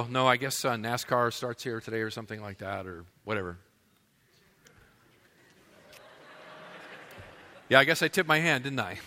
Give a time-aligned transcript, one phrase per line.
[0.00, 3.58] Oh, no, I guess uh, NASCAR starts here today or something like that or whatever.
[7.68, 8.98] Yeah, I guess I tipped my hand, didn't I?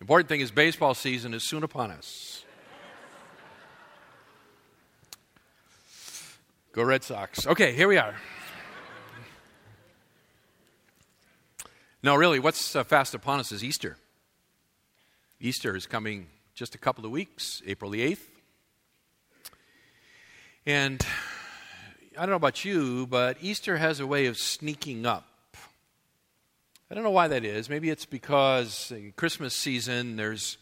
[0.00, 2.42] Important thing is baseball season is soon upon us.
[6.72, 7.46] Go Red Sox.
[7.46, 8.16] Okay, here we are.
[12.02, 13.98] No, really, what's uh, fast upon us is Easter.
[15.40, 18.35] Easter is coming just a couple of weeks, April the 8th.
[20.68, 21.06] And
[22.18, 25.24] I don't know about you, but Easter has a way of sneaking up.
[26.90, 27.70] I don't know why that is.
[27.70, 30.58] Maybe it's because in Christmas season there's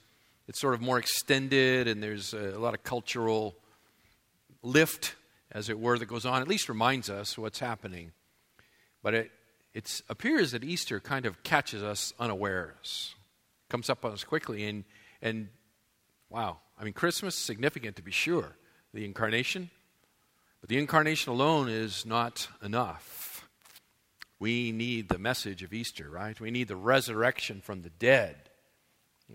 [0.47, 3.55] it's sort of more extended and there's a lot of cultural
[4.63, 5.15] lift
[5.51, 6.43] as it were that goes on.
[6.43, 8.13] At least reminds us what's happening.
[9.03, 9.31] But it
[9.73, 13.15] it appears that Easter kind of catches us unawares.
[13.71, 14.85] Comes up on us quickly and
[15.23, 15.49] and
[16.29, 18.57] wow, I mean Christmas significant to be sure.
[18.93, 19.71] The incarnation,
[20.65, 23.47] but the incarnation alone is not enough.
[24.39, 26.41] We need the message of Easter, right?
[26.41, 28.49] We need the resurrection from the dead.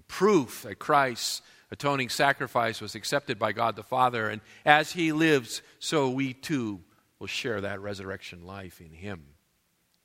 [0.08, 4.28] Proof that Christ's atoning sacrifice was accepted by God the Father.
[4.28, 6.80] And as he lives, so we too
[7.20, 9.22] will share that resurrection life in him.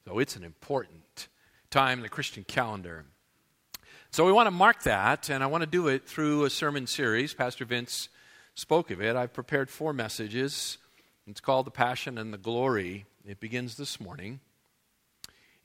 [0.06, 1.28] So it's an important
[1.70, 3.06] time in the Christian calendar.
[4.10, 6.86] So we want to mark that, and I want to do it through a sermon
[6.86, 7.32] series.
[7.32, 8.10] Pastor Vince
[8.54, 9.16] spoke of it.
[9.16, 10.76] I've prepared four messages
[11.26, 13.06] it's called The Passion and the Glory.
[13.26, 14.40] It begins this morning.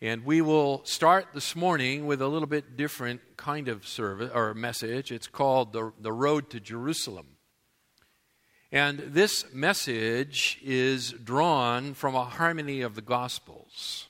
[0.02, 4.53] And we will start this morning with a little bit different kind of service or
[4.53, 5.11] message.
[5.11, 7.27] It's called the, the Road to Jerusalem.
[8.71, 14.07] And this message is drawn from a harmony of the Gospels.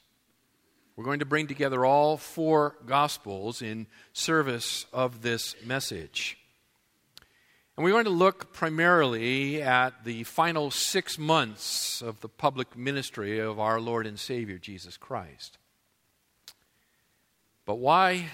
[0.96, 6.39] We're going to bring together all four Gospels in service of this message.
[7.80, 13.40] And we're going to look primarily at the final six months of the public ministry
[13.40, 15.58] of our Lord and Savior, Jesus Christ.
[17.66, 18.26] But why,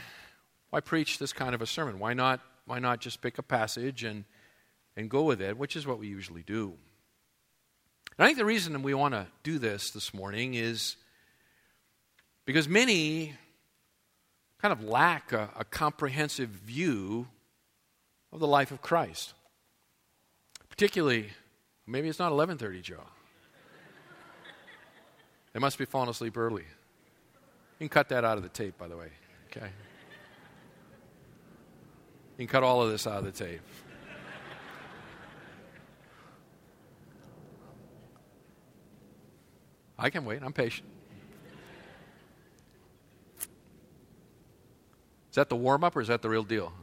[0.72, 2.00] why preach this kind of a sermon?
[2.00, 4.23] Why not, why not just pick a passage and,
[4.97, 6.73] and go with it, which is what we usually do?
[8.17, 10.95] And I think the reason we want to do this this morning is
[12.45, 13.35] because many
[14.59, 17.28] kind of lack a, a comprehensive view
[18.31, 19.33] of the life of Christ.
[20.69, 21.31] Particularly,
[21.87, 23.03] maybe it's not 11:30, Joe.
[25.53, 26.63] They must be falling asleep early.
[26.63, 29.09] You can cut that out of the tape, by the way.
[29.47, 29.67] Okay.
[32.37, 33.61] You can cut all of this out of the tape.
[39.97, 40.43] I can wait.
[40.43, 40.89] I'm patient.
[45.29, 46.73] Is that the warm up or is that the real deal?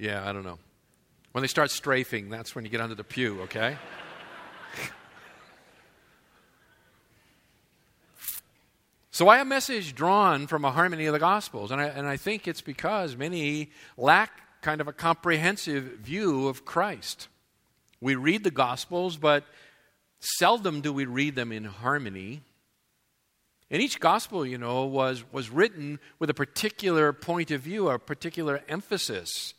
[0.00, 0.58] Yeah, I don't know.
[1.32, 3.76] When they start strafing, that's when you get under the pew, okay?
[9.12, 11.72] So, why a message drawn from a harmony of the Gospels?
[11.72, 14.30] And I, and I think it's because many lack
[14.62, 17.28] kind of a comprehensive view of Christ.
[18.00, 19.44] We read the Gospels, but
[20.20, 22.40] seldom do we read them in harmony.
[23.70, 27.98] And each Gospel, you know, was, was written with a particular point of view, a
[27.98, 29.52] particular emphasis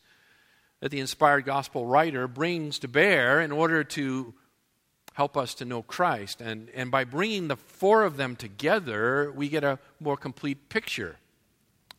[0.82, 4.34] that the inspired gospel writer brings to bear in order to
[5.14, 6.42] help us to know Christ.
[6.42, 11.18] And, and by bringing the four of them together, we get a more complete picture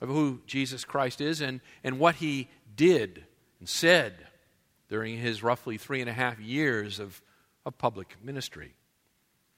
[0.01, 3.25] of who Jesus Christ is and, and what he did
[3.61, 4.15] and said
[4.89, 7.23] during his roughly three and a half years of,
[7.65, 8.75] of public ministry.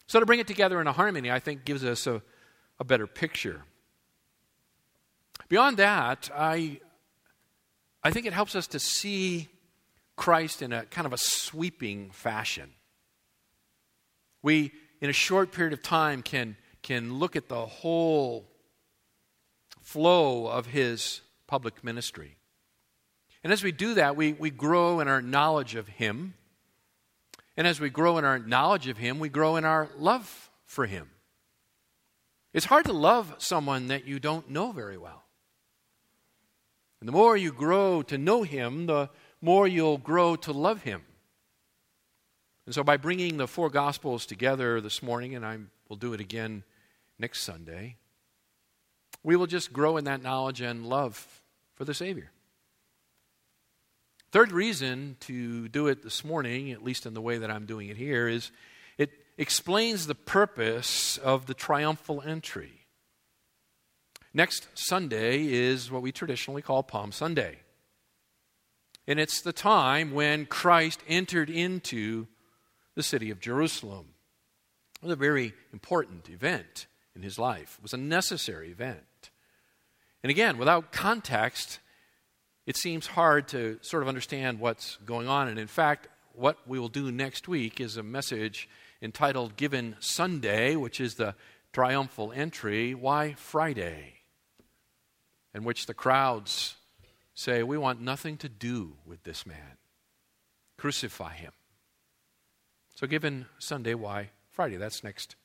[0.07, 2.21] So, to bring it together in a harmony, I think gives us a,
[2.79, 3.63] a better picture.
[5.49, 6.81] Beyond that, I,
[8.05, 9.49] I think it helps us to see
[10.15, 12.71] Christ in a kind of a sweeping fashion.
[14.43, 18.45] We, in a short period of time, can, can look at the whole
[19.81, 22.37] flow of his public ministry.
[23.43, 26.35] And as we do that, we, we grow in our knowledge of him.
[27.57, 30.85] And as we grow in our knowledge of him, we grow in our love for
[30.87, 31.11] him.
[32.53, 35.24] It's hard to love someone that you don't know very well.
[37.05, 39.11] And the more you grow to know Him, the
[39.43, 41.03] more you'll grow to love Him.
[42.65, 45.59] And so, by bringing the four Gospels together this morning, and I
[45.91, 46.65] will do it again
[47.19, 47.97] next Sunday,
[49.23, 51.43] we will just grow in that knowledge and love
[51.75, 52.31] for the Savior.
[54.33, 57.91] Third reason to do it this morning, at least in the way that I'm doing
[57.91, 58.51] it here, is
[58.97, 62.84] it explains the purpose of the triumphal entry.
[64.37, 67.59] Next Sunday is what we traditionally call Palm Sunday.
[69.07, 72.27] And it's the time when Christ entered into
[72.97, 74.07] the city of Jerusalem.
[74.97, 79.31] It was a very important event in his life, it was a necessary event.
[80.25, 81.79] And again, without context,
[82.67, 85.47] it seems hard to sort of understand what's going on.
[85.47, 88.69] And in fact, what we will do next week is a message
[89.01, 91.37] entitled Given Sunday, which is the
[91.73, 92.95] triumphal entry.
[92.95, 94.14] Why Friday?
[95.55, 96.77] In which the crowds
[97.35, 99.79] say, We want nothing to do with this man.
[100.77, 101.53] Crucify him.
[102.95, 104.77] So, given Sunday, why Friday?
[104.77, 105.37] That's next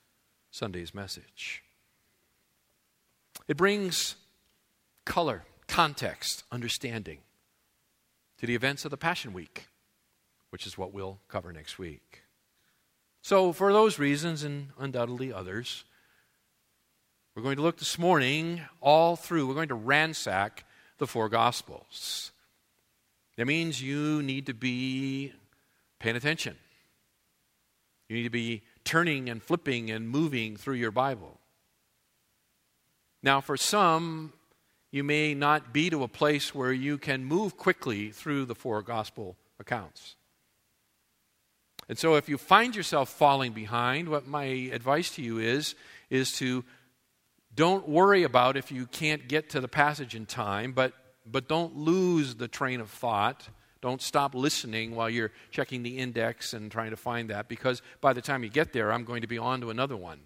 [0.51, 1.63] Sunday's message.
[3.47, 4.15] It brings
[5.05, 7.19] color, context, understanding
[8.37, 9.67] to the events of the Passion Week,
[10.49, 12.23] which is what we'll cover next week.
[13.21, 15.83] So, for those reasons and undoubtedly others,
[17.35, 20.65] we're going to look this morning all through, we're going to ransack
[20.97, 22.31] the four Gospels.
[23.37, 25.31] That means you need to be
[25.99, 26.57] paying attention.
[28.09, 31.39] You need to be turning and flipping and moving through your Bible.
[33.21, 34.33] Now, for some,
[34.91, 38.81] you may not be to a place where you can move quickly through the four
[38.81, 40.15] gospel accounts.
[41.87, 45.75] And so if you find yourself falling behind, what my advice to you is
[46.09, 46.63] is to
[47.59, 50.93] don't worry about if you can't get to the passage in time, but
[51.25, 53.49] but don't lose the train of thought.
[53.81, 58.13] Don't stop listening while you're checking the index and trying to find that because by
[58.13, 60.21] the time you get there, I'm going to be on to another one.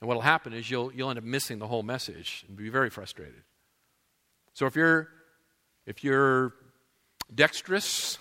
[0.00, 2.70] And what will happen is you'll, you'll end up missing the whole message and be
[2.70, 3.44] very frustrated.
[4.54, 5.08] So if you're,
[5.86, 6.54] if you're
[7.32, 8.18] dexterous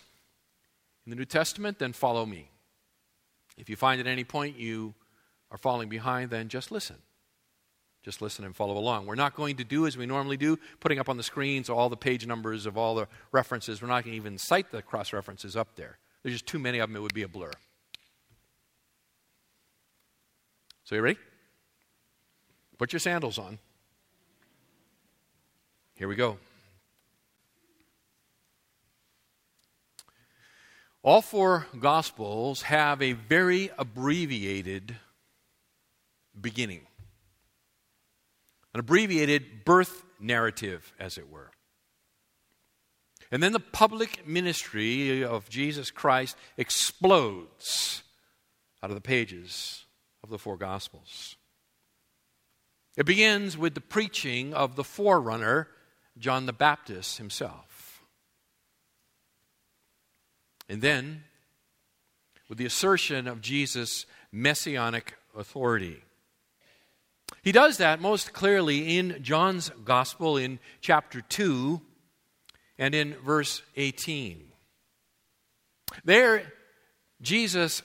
[1.08, 2.52] in the New Testament, then follow me.
[3.58, 4.94] If you find at any point you
[5.50, 6.98] are falling behind, then just listen.
[8.08, 9.06] Just listen and follow along.
[9.06, 11.90] We're not going to do as we normally do, putting up on the screens all
[11.90, 13.82] the page numbers of all the references.
[13.82, 15.98] We're not going to even cite the cross references up there.
[16.24, 17.52] There's just too many of them, it would be a blur.
[20.86, 21.20] So, you ready?
[22.78, 23.60] Put your sandals on.
[25.96, 26.38] Here we go.
[31.04, 34.96] All four Gospels have a very abbreviated
[36.40, 36.87] beginning,
[38.78, 41.50] an abbreviated birth narrative, as it were.
[43.32, 48.04] And then the public ministry of Jesus Christ explodes
[48.84, 49.86] out of the pages
[50.24, 51.38] of the four Gospels.
[52.96, 55.70] It begins with the preaching of the forerunner,
[56.20, 58.04] John the Baptist himself.
[60.70, 61.24] And then
[62.48, 66.04] with the assertion of Jesus' messianic authority.
[67.42, 71.82] He does that most clearly in John's Gospel in chapter 2
[72.78, 74.44] and in verse 18.
[76.04, 76.44] There,
[77.22, 77.82] Jesus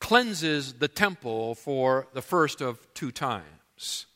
[0.00, 4.06] cleanses the temple for the first of two times.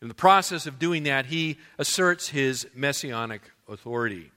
[0.00, 4.30] In the process of doing that, he asserts his messianic authority.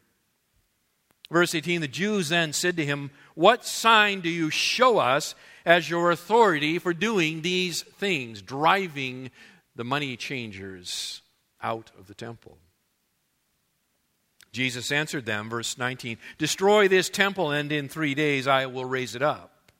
[1.29, 5.35] Verse 18 The Jews then said to him, What sign do you show us
[5.67, 9.29] as your authority for doing these things, driving
[9.75, 11.21] the money changers
[11.61, 12.57] out of the temple?
[14.53, 19.13] Jesus answered them, verse 19 Destroy this temple, and in three days I will raise
[19.13, 19.71] it up.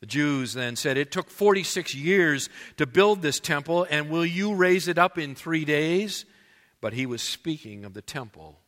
[0.00, 4.54] The Jews then said, It took 46 years to build this temple, and will you
[4.54, 6.24] raise it up in three days?
[6.80, 8.58] But he was speaking of the temple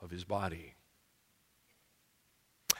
[0.00, 0.74] of his body.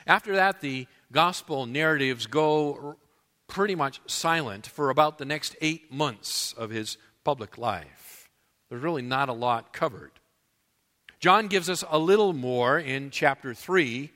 [0.07, 2.95] After that, the gospel narratives go
[3.49, 8.29] pretty much silent for about the next eight months of his public life.
[8.69, 10.11] There's really not a lot covered.
[11.19, 14.13] John gives us a little more in chapter 3,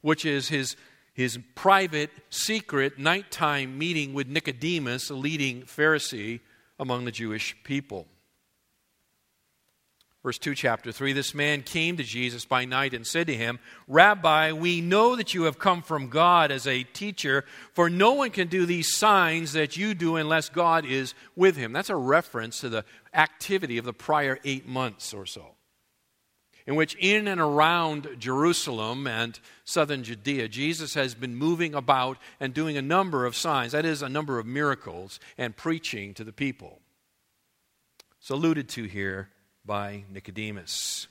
[0.00, 0.76] which is his
[1.12, 6.38] his private, secret, nighttime meeting with Nicodemus, a leading Pharisee
[6.78, 8.06] among the Jewish people.
[10.24, 13.58] Verse 2, chapter 3 This man came to Jesus by night and said to him,
[13.86, 18.30] Rabbi, we know that you have come from God as a teacher, for no one
[18.30, 21.74] can do these signs that you do unless God is with him.
[21.74, 25.54] That's a reference to the activity of the prior eight months or so
[26.66, 32.54] in which, in and around Jerusalem and southern Judea, Jesus has been moving about and
[32.54, 36.32] doing a number of signs, that is, a number of miracles, and preaching to the
[36.32, 36.80] people.
[38.18, 39.28] It's alluded to here
[39.64, 41.06] by Nicodemus.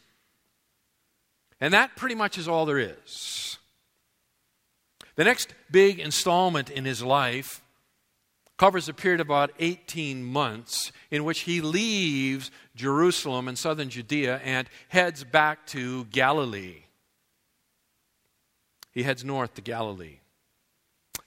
[1.60, 3.57] And that pretty much is all there is.
[5.15, 7.62] The next big installment in his life
[8.57, 14.41] covers a period of about 18 months in which he leaves Jerusalem and southern Judea
[14.43, 16.83] and heads back to Galilee.
[18.91, 20.19] he heads north to Galilee.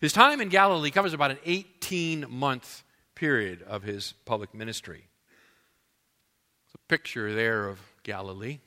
[0.00, 5.05] His time in Galilee covers about an 18 month period of his public ministry.
[6.88, 8.58] Picture there of Galilee.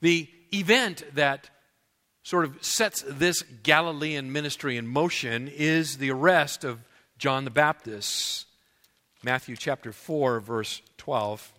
[0.00, 1.50] The event that
[2.22, 6.80] sort of sets this Galilean ministry in motion is the arrest of
[7.18, 8.46] John the Baptist.
[9.22, 11.52] Matthew chapter 4, verse 12.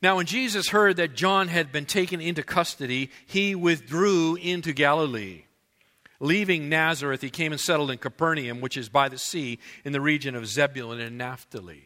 [0.00, 5.43] Now, when Jesus heard that John had been taken into custody, he withdrew into Galilee.
[6.24, 10.00] Leaving Nazareth, he came and settled in Capernaum, which is by the sea, in the
[10.00, 11.84] region of Zebulun and Naphtali.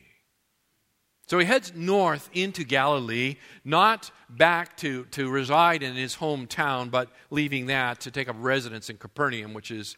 [1.27, 7.11] So he heads north into Galilee, not back to, to reside in his hometown, but
[7.31, 9.97] leaving that to take up residence in Capernaum, which is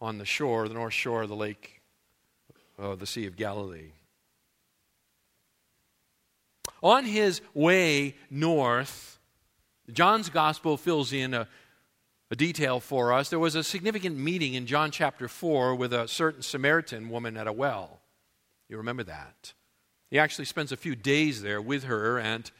[0.00, 1.82] on the shore, the north shore of the lake,
[2.78, 3.92] of the Sea of Galilee.
[6.82, 9.18] On his way north,
[9.92, 11.48] John's gospel fills in a,
[12.30, 13.30] a detail for us.
[13.30, 17.46] There was a significant meeting in John chapter 4 with a certain Samaritan woman at
[17.46, 18.00] a well.
[18.68, 19.54] You remember that?
[20.10, 22.50] He actually spends a few days there with her, and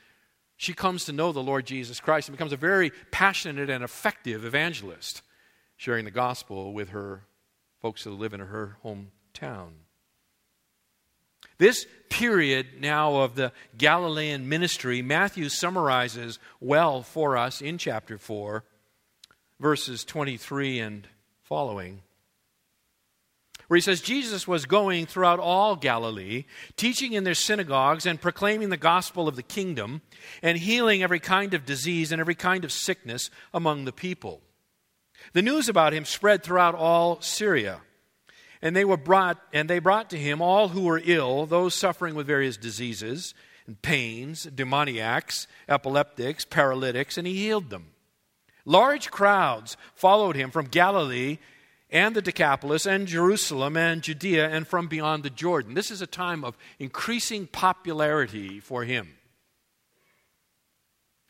[0.57, 4.45] she comes to know the Lord Jesus Christ and becomes a very passionate and effective
[4.45, 5.23] evangelist,
[5.77, 7.23] sharing the gospel with her
[7.81, 9.71] folks that live in her hometown.
[11.59, 18.65] This period now of the Galilean ministry, Matthew summarizes well for us in chapter 4,
[19.61, 21.09] verses 23 and
[21.43, 22.03] following
[23.69, 26.45] where he says Jesus was going throughout all Galilee,
[26.77, 30.01] teaching in their synagogues and proclaiming the gospel of the kingdom,
[30.43, 34.41] and healing every kind of disease and every kind of sickness among the people.
[35.35, 37.83] The news about him spread throughout all Syria.
[38.63, 42.15] And they were brought and they brought to him all who were ill, those suffering
[42.15, 43.35] with various diseases
[43.67, 47.91] and pains, demoniacs, epileptics, paralytics, and he healed them.
[48.69, 51.39] Large crowds followed him from Galilee
[51.89, 55.73] and the Decapolis and Jerusalem and Judea and from beyond the Jordan.
[55.73, 59.09] This is a time of increasing popularity for him.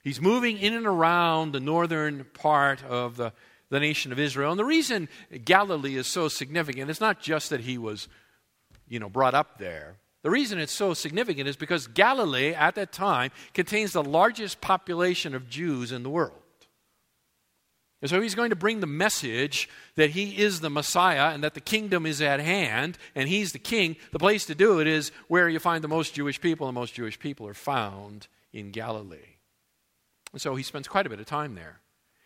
[0.03, 3.33] He's moving in and around the northern part of the,
[3.71, 4.51] the nation of Israel.
[4.51, 5.09] And the reason
[5.45, 8.09] Galilee is so significant is not just that he was,
[8.89, 9.95] you know, brought up there.
[10.25, 15.37] The reason it's so significant is because Galilee at that time contains the largest population
[15.37, 16.43] of Jews in the world.
[18.01, 21.55] And so he's going to bring the message that he is the Messiah and that
[21.55, 23.97] the kingdom is at hand and he's the king.
[24.13, 26.95] The place to do it is where you find the most Jewish people, and most
[26.95, 29.37] Jewish people are found in Galilee.
[30.33, 31.81] And so he spends quite a bit of time there.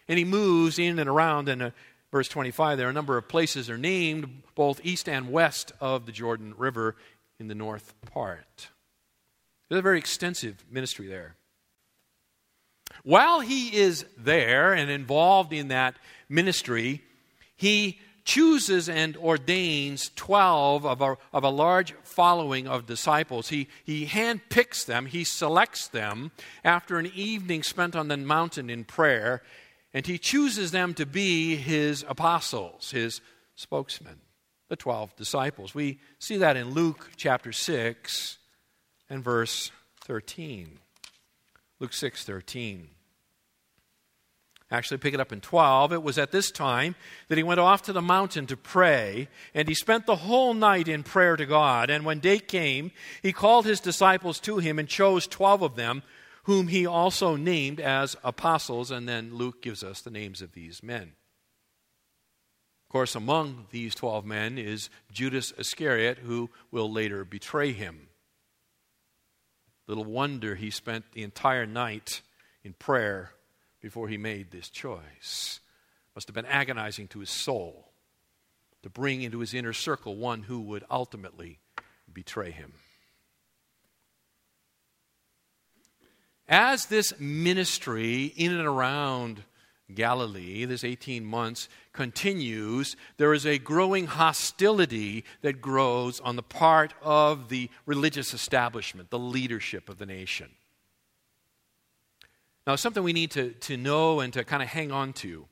[0.09, 1.71] And he moves in and around, and uh,
[2.11, 6.05] verse 25, there are a number of places are named both east and west of
[6.05, 6.97] the Jordan River
[7.39, 8.69] in the north part.
[9.69, 11.37] There's a very extensive ministry there.
[13.03, 15.97] While he is there and involved in that
[16.29, 17.03] ministry,
[17.57, 23.49] he chooses and ordains 12 of a, of a large following of disciples.
[23.49, 26.31] He, he handpicks them, he selects them
[26.65, 29.43] after an evening spent on the mountain in prayer,
[29.93, 33.21] and he chooses them to be his apostles, his
[33.57, 34.21] spokesmen,
[34.69, 35.75] the 12 disciples.
[35.75, 38.39] We see that in Luke chapter 6
[39.11, 40.79] and verse 13.
[41.83, 42.91] Luke 6:13.
[44.71, 45.93] Actually, pick it up in 12.
[45.93, 46.95] It was at this time
[47.27, 50.87] that he went off to the mountain to pray, and he spent the whole night
[50.87, 51.91] in prayer to God.
[51.91, 56.05] And when day came, he called his disciples to him and chose 12 of them,
[56.45, 58.93] whom he also named as apostles.
[58.93, 61.15] And then Luke gives us the names of these men.
[62.87, 68.09] Of course, among these 12 men is Judas Iscariot, who will later betray him.
[69.93, 72.23] Little wonder he spent the entire night
[72.65, 73.33] in prayer
[73.83, 75.61] before he made this choice.
[76.15, 77.91] Must have been agonizing to his soul
[78.83, 81.59] to bring into his inner circle one who would ultimately
[82.11, 82.73] betray him.
[86.49, 89.45] As this ministry in and around
[89.93, 96.95] Galilee, this 18 months, continues, there is a growing hostility that grows on the part
[97.03, 100.51] of the religious establishment, the leadership of the nation.
[102.67, 105.47] Now, something we need to, to know and to kind of hang on to.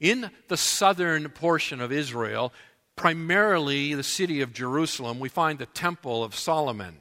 [0.00, 2.52] In the southern portion of Israel,
[2.96, 6.98] primarily the city of Jerusalem, we find the Temple of Solomon.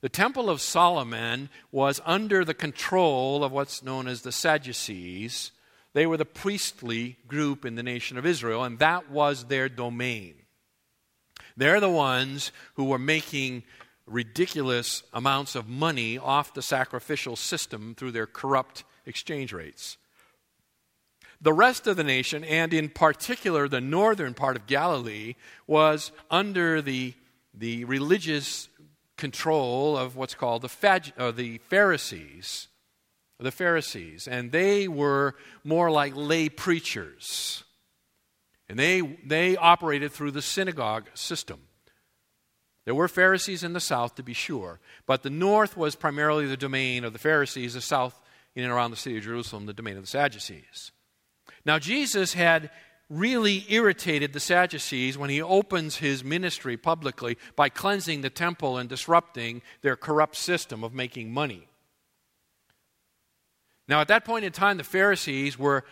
[0.00, 5.50] The Temple of Solomon was under the control of what's known as the Sadducees.
[5.98, 10.36] They were the priestly group in the nation of Israel, and that was their domain.
[11.56, 13.64] They're the ones who were making
[14.06, 19.96] ridiculous amounts of money off the sacrificial system through their corrupt exchange rates.
[21.40, 25.34] The rest of the nation, and in particular the northern part of Galilee,
[25.66, 27.14] was under the,
[27.52, 28.68] the religious
[29.16, 32.68] control of what's called the, Phag- uh, the Pharisees.
[33.38, 34.26] The Pharisees.
[34.26, 37.64] And they were more like lay preachers.
[38.68, 41.60] And they, they operated through the synagogue system.
[42.84, 46.56] There were Pharisees in the south, to be sure, but the north was primarily the
[46.56, 48.18] domain of the Pharisees, the south,
[48.54, 50.90] in and around the city of Jerusalem, the domain of the Sadducees.
[51.66, 52.70] Now, Jesus had
[53.10, 58.88] really irritated the Sadducees when he opens his ministry publicly by cleansing the temple and
[58.88, 61.68] disrupting their corrupt system of making money.
[63.88, 65.84] Now, at that point in time, the Pharisees were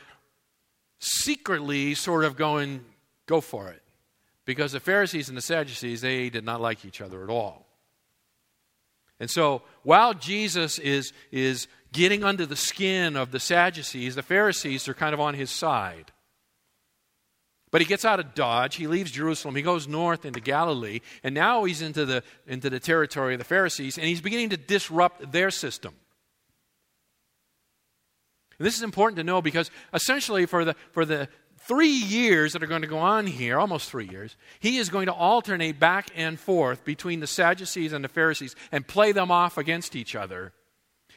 [0.98, 2.84] secretly sort of going,
[3.26, 3.82] go for it.
[4.44, 7.66] Because the Pharisees and the Sadducees, they did not like each other at all.
[9.18, 14.88] And so while Jesus is, is getting under the skin of the Sadducees, the Pharisees
[14.88, 16.12] are kind of on his side.
[17.70, 21.34] But he gets out of Dodge, he leaves Jerusalem, he goes north into Galilee, and
[21.34, 25.32] now he's into the, into the territory of the Pharisees, and he's beginning to disrupt
[25.32, 25.94] their system.
[28.58, 32.68] This is important to know because essentially, for the, for the three years that are
[32.68, 36.38] going to go on here, almost three years, he is going to alternate back and
[36.38, 40.52] forth between the Sadducees and the Pharisees and play them off against each other.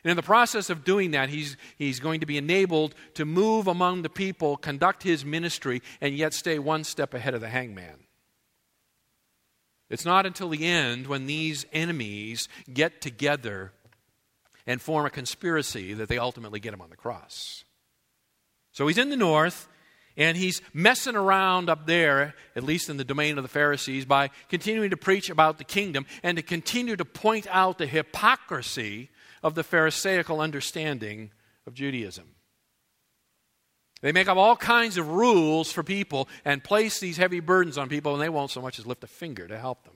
[0.04, 3.68] And in the process of doing that, he's, he's going to be enabled to move
[3.68, 8.06] among the people, conduct his ministry, and yet stay one step ahead of the hangman.
[9.90, 13.74] It's not until the end when these enemies get together
[14.70, 17.64] and form a conspiracy that they ultimately get him on the cross.
[18.72, 19.68] So he's in the north.
[20.18, 24.32] And he's messing around up there, at least in the domain of the Pharisees, by
[24.50, 29.10] continuing to preach about the kingdom and to continue to point out the hypocrisy
[29.44, 31.32] of the Pharisaical understanding
[31.66, 32.36] of Judaism.
[34.02, 37.88] They make up all kinds of rules for people and place these heavy burdens on
[37.88, 39.96] people, and they won't so much as lift a finger to help them.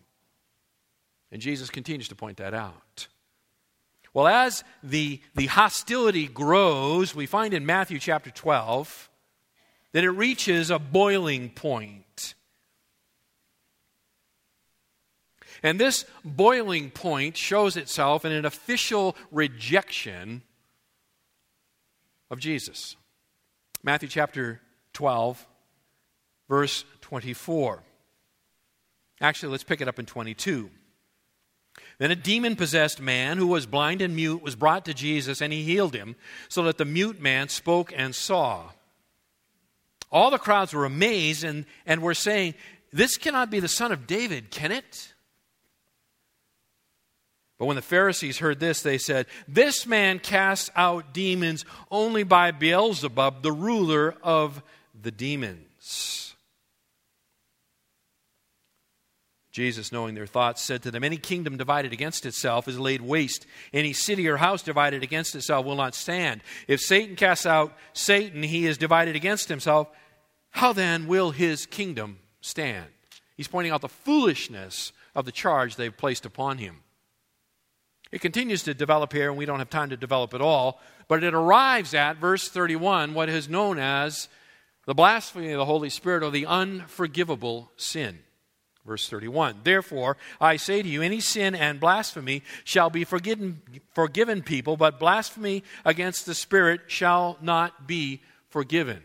[1.34, 3.08] And Jesus continues to point that out.
[4.14, 9.10] Well, as the, the hostility grows, we find in Matthew chapter 12
[9.94, 12.36] that it reaches a boiling point.
[15.64, 20.44] And this boiling point shows itself in an official rejection
[22.30, 22.96] of Jesus.
[23.82, 24.62] Matthew chapter
[24.94, 25.48] 12,
[26.50, 27.82] verse 24.
[29.22, 30.70] Actually, let's pick it up in 22.
[31.98, 35.54] Then a demon possessed man who was blind and mute was brought to Jesus, and
[35.54, 36.16] he healed him,
[36.50, 38.70] so that the mute man spoke and saw.
[40.12, 42.54] All the crowds were amazed and, and were saying,
[42.92, 45.14] This cannot be the son of David, can it?
[47.58, 52.52] But when the Pharisees heard this, they said, This man casts out demons only by
[52.52, 54.62] Beelzebub, the ruler of
[55.00, 56.23] the demons.
[59.54, 63.46] Jesus, knowing their thoughts, said to them, Any kingdom divided against itself is laid waste.
[63.72, 66.42] Any city or house divided against itself will not stand.
[66.68, 69.90] If Satan casts out Satan, he is divided against himself.
[70.50, 72.88] How then will his kingdom stand?
[73.38, 76.78] He's pointing out the foolishness of the charge they've placed upon him.
[78.12, 81.24] It continues to develop here, and we don't have time to develop it all, but
[81.24, 84.30] it arrives at verse 31, what is known as
[84.88, 88.20] the blasphemy of the Holy Spirit or the unforgivable sin.
[88.86, 93.62] Verse 31 Therefore, I say to you, any sin and blasphemy shall be forgiven,
[93.94, 99.04] forgiven people, but blasphemy against the Spirit shall not be forgiven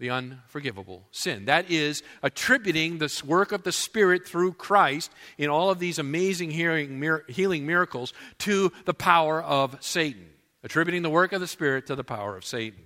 [0.00, 1.44] the unforgivable sin.
[1.44, 6.50] That is attributing this work of the Spirit through Christ in all of these amazing
[6.50, 10.26] healing, healing miracles to the power of Satan.
[10.64, 12.82] Attributing the work of the Spirit to the power of Satan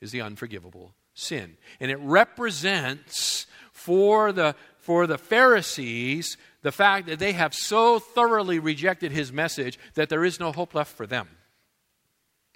[0.00, 1.56] is the unforgivable sin.
[1.80, 8.58] And it represents for the, for the Pharisees the fact that they have so thoroughly
[8.58, 11.28] rejected his message that there is no hope left for them.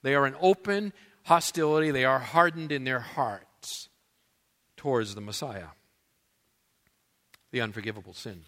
[0.02, 0.92] They are in open
[1.24, 3.88] hostility, they are hardened in their hearts
[4.76, 5.68] towards the Messiah.
[7.52, 8.42] The unforgivable sin.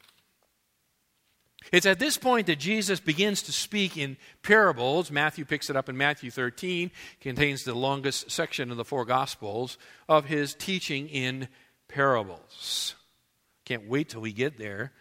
[1.73, 5.11] It's at this point that Jesus begins to speak in parables.
[5.11, 9.79] Matthew picks it up in Matthew 13, contains the longest section of the four Gospels
[10.09, 11.49] of his teaching in
[11.89, 12.95] parables.
[13.69, 14.93] Can't wait till we get there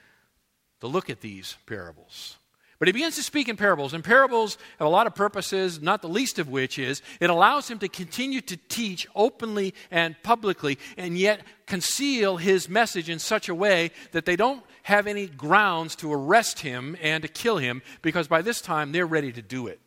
[0.81, 2.35] to look at these parables.
[2.79, 6.01] But he begins to speak in parables, and parables have a lot of purposes, not
[6.01, 10.77] the least of which is it allows him to continue to teach openly and publicly,
[10.97, 15.95] and yet conceal his message in such a way that they don't have any grounds
[15.95, 19.67] to arrest him and to kill him, because by this time they're ready to do
[19.67, 19.79] it.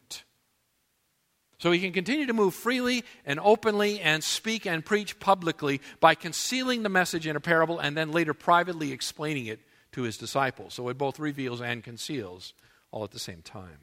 [1.61, 6.15] So he can continue to move freely and openly and speak and preach publicly by
[6.15, 9.61] concealing the message in a parable and then later privately explaining it
[9.93, 10.73] to his disciples.
[10.73, 12.55] So it both reveals and conceals
[12.91, 13.81] all at the same time.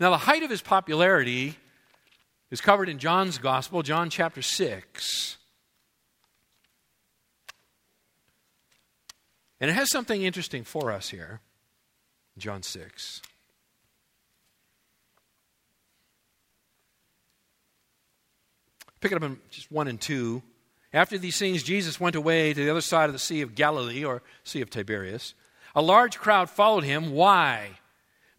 [0.00, 1.56] Now, the height of his popularity
[2.50, 5.36] is covered in John's Gospel, John chapter 6.
[9.60, 11.40] And it has something interesting for us here,
[12.38, 13.20] John 6.
[19.00, 20.42] Pick it up in just 1 and 2.
[20.92, 24.04] After these things, Jesus went away to the other side of the Sea of Galilee,
[24.04, 25.34] or Sea of Tiberias.
[25.74, 27.12] A large crowd followed him.
[27.12, 27.78] Why?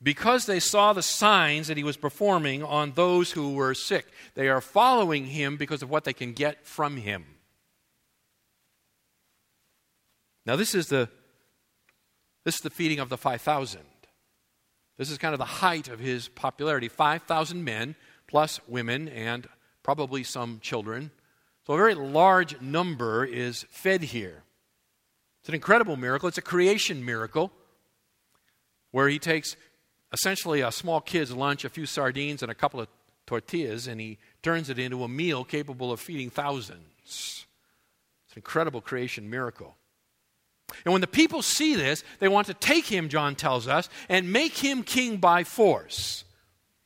[0.02, 4.08] Because they saw the signs that he was performing on those who were sick.
[4.34, 7.26] They are following him because of what they can get from him.
[10.46, 11.10] Now, this is the,
[12.44, 13.82] this is the feeding of the 5,000.
[14.98, 17.96] This is kind of the height of his popularity 5,000 men,
[18.28, 19.48] plus women, and
[19.90, 21.10] probably some children.
[21.66, 24.44] So a very large number is fed here.
[25.40, 26.30] It's an incredible miracle.
[26.30, 27.52] It's a creation miracle
[28.92, 29.56] where he takes
[30.14, 32.88] essentially a small kid's lunch, a few sardines, and a couple of
[33.26, 36.84] tortillas, and he turns it into a meal capable of feeding thousands.
[37.04, 37.48] It's
[38.34, 39.76] an incredible creation miracle.
[40.86, 44.32] And when the people see this, they want to take him, John tells us, and
[44.32, 46.26] make him king by force.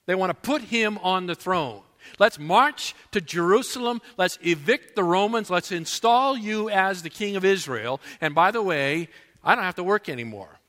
[0.06, 1.82] They want to put him on the throne.
[2.20, 4.02] Let's march to Jerusalem.
[4.18, 5.50] Let's evict the Romans.
[5.50, 8.00] Let's install you as the king of Israel.
[8.22, 9.10] And by the way,
[9.44, 10.60] I don't have to work anymore.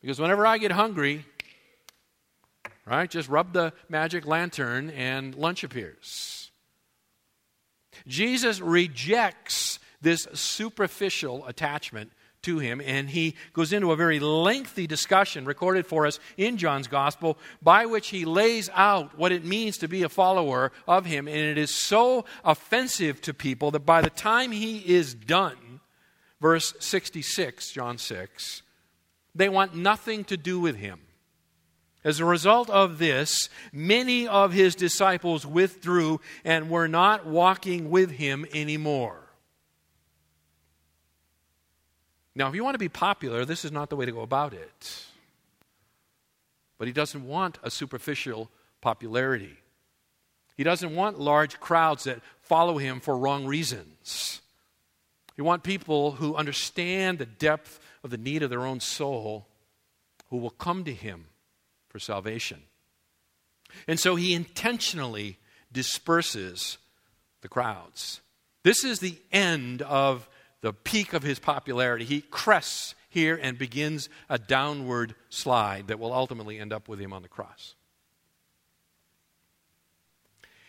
[0.00, 1.24] Because whenever I get hungry,
[2.86, 6.50] right, just rub the magic lantern and lunch appears.
[8.06, 12.10] Jesus rejects this superficial attachment
[12.42, 16.88] to him, and he goes into a very lengthy discussion recorded for us in John's
[16.88, 21.28] Gospel by which he lays out what it means to be a follower of him.
[21.28, 25.80] And it is so offensive to people that by the time he is done,
[26.40, 28.62] verse 66, John 6,
[29.34, 31.00] they want nothing to do with him.
[32.04, 38.10] As a result of this, many of his disciples withdrew and were not walking with
[38.10, 39.21] him anymore.
[42.34, 44.54] Now, if you want to be popular, this is not the way to go about
[44.54, 45.04] it.
[46.78, 49.56] But he doesn't want a superficial popularity.
[50.56, 54.40] He doesn't want large crowds that follow him for wrong reasons.
[55.36, 59.46] He wants people who understand the depth of the need of their own soul
[60.28, 61.26] who will come to him
[61.88, 62.62] for salvation.
[63.86, 65.38] And so he intentionally
[65.72, 66.78] disperses
[67.40, 68.20] the crowds.
[68.62, 70.28] This is the end of
[70.62, 76.12] the peak of his popularity, he crests here and begins a downward slide that will
[76.12, 77.74] ultimately end up with him on the cross.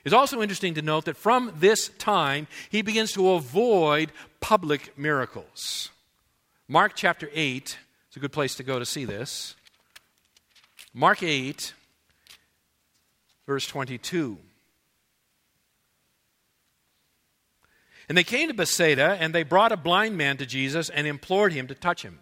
[0.03, 5.89] It's also interesting to note that from this time, he begins to avoid public miracles.
[6.67, 7.77] Mark chapter 8
[8.11, 9.55] is a good place to go to see this.
[10.93, 11.73] Mark 8,
[13.45, 14.37] verse 22.
[18.09, 21.53] And they came to Bethsaida, and they brought a blind man to Jesus and implored
[21.53, 22.19] him to touch him.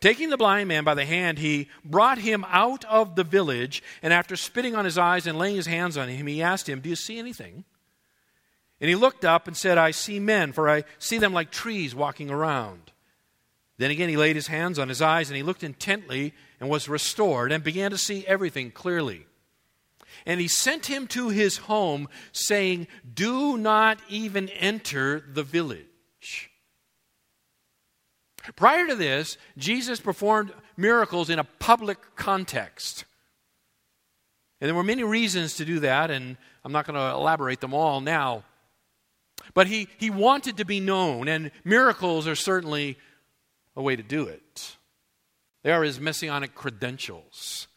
[0.00, 4.12] Taking the blind man by the hand, he brought him out of the village, and
[4.12, 6.88] after spitting on his eyes and laying his hands on him, he asked him, Do
[6.88, 7.64] you see anything?
[8.80, 11.96] And he looked up and said, I see men, for I see them like trees
[11.96, 12.92] walking around.
[13.76, 16.88] Then again he laid his hands on his eyes, and he looked intently and was
[16.88, 19.26] restored, and began to see everything clearly.
[20.26, 26.50] And he sent him to his home, saying, Do not even enter the village.
[28.56, 33.04] Prior to this, Jesus performed miracles in a public context.
[34.60, 37.74] And there were many reasons to do that, and I'm not going to elaborate them
[37.74, 38.44] all now.
[39.54, 42.98] But he, he wanted to be known, and miracles are certainly
[43.76, 44.76] a way to do it.
[45.62, 47.67] They are his messianic credentials.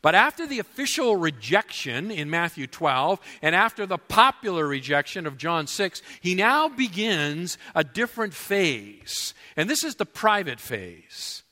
[0.00, 5.66] But after the official rejection in Matthew 12 and after the popular rejection of John
[5.66, 9.34] 6, he now begins a different phase.
[9.56, 11.42] And this is the private phase.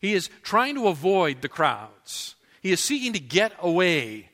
[0.00, 4.28] He is trying to avoid the crowds, he is seeking to get away.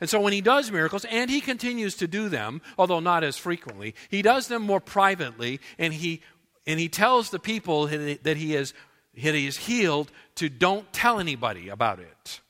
[0.00, 3.36] And so when he does miracles, and he continues to do them, although not as
[3.36, 6.22] frequently, he does them more privately and he
[6.66, 8.74] And he tells the people that he is,
[9.14, 12.40] he is healed to don't tell anybody about it.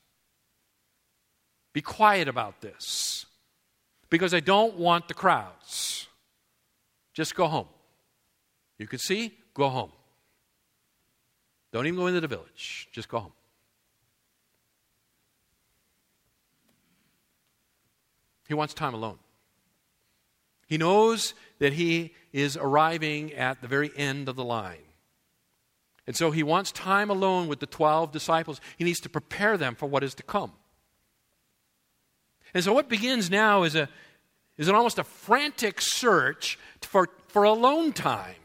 [1.73, 3.25] Be quiet about this
[4.09, 6.07] because I don't want the crowds.
[7.13, 7.67] Just go home.
[8.77, 9.91] You can see, go home.
[11.71, 12.89] Don't even go into the village.
[12.91, 13.33] Just go home.
[18.47, 19.17] He wants time alone.
[20.67, 24.77] He knows that he is arriving at the very end of the line.
[26.07, 28.59] And so he wants time alone with the 12 disciples.
[28.77, 30.51] He needs to prepare them for what is to come.
[32.53, 33.87] And so what begins now is, a,
[34.57, 38.35] is an almost a frantic search for, for alone time.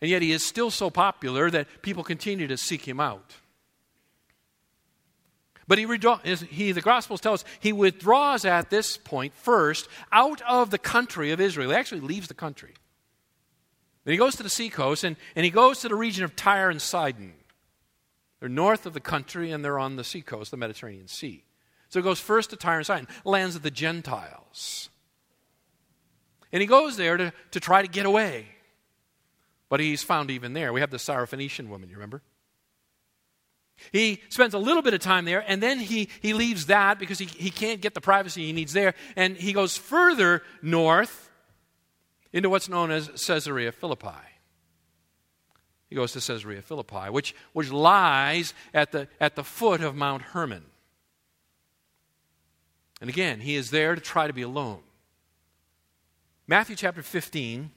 [0.00, 3.36] And yet he is still so popular that people continue to seek him out.
[5.68, 5.86] But he,
[6.50, 11.30] he, the Gospels tell us he withdraws at this point first out of the country
[11.30, 11.70] of Israel.
[11.70, 12.72] He actually leaves the country.
[14.10, 16.68] Then he goes to the seacoast and, and he goes to the region of Tyre
[16.68, 17.32] and Sidon.
[18.40, 21.44] They're north of the country and they're on the seacoast, the Mediterranean Sea.
[21.90, 24.90] So he goes first to Tyre and Sidon, lands of the Gentiles.
[26.50, 28.46] And he goes there to, to try to get away.
[29.68, 30.72] But he's found even there.
[30.72, 32.20] We have the Syrophoenician woman, you remember?
[33.92, 37.20] He spends a little bit of time there, and then he, he leaves that because
[37.20, 38.94] he, he can't get the privacy he needs there.
[39.14, 41.29] And he goes further north
[42.32, 44.08] into what's known as Caesarea Philippi.
[45.88, 50.22] He goes to Caesarea Philippi, which, which lies at the, at the foot of Mount
[50.22, 50.64] Hermon.
[53.00, 54.80] And again, he is there to try to be alone.
[56.46, 57.70] Matthew chapter 15,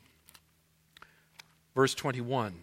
[1.75, 2.53] verse 21,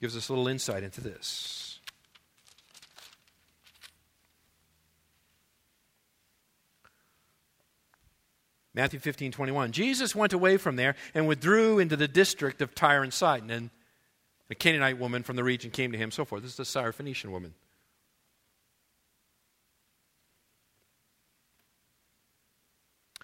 [0.00, 1.71] gives us a little insight into this.
[8.74, 9.72] Matthew 15, 21.
[9.72, 13.50] Jesus went away from there and withdrew into the district of Tyre and Sidon.
[13.50, 13.70] And
[14.48, 16.42] a Canaanite woman from the region came to him, so forth.
[16.42, 17.54] This is the Syrophoenician woman.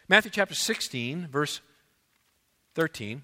[0.09, 1.61] Matthew chapter 16, verse
[2.75, 3.23] 13.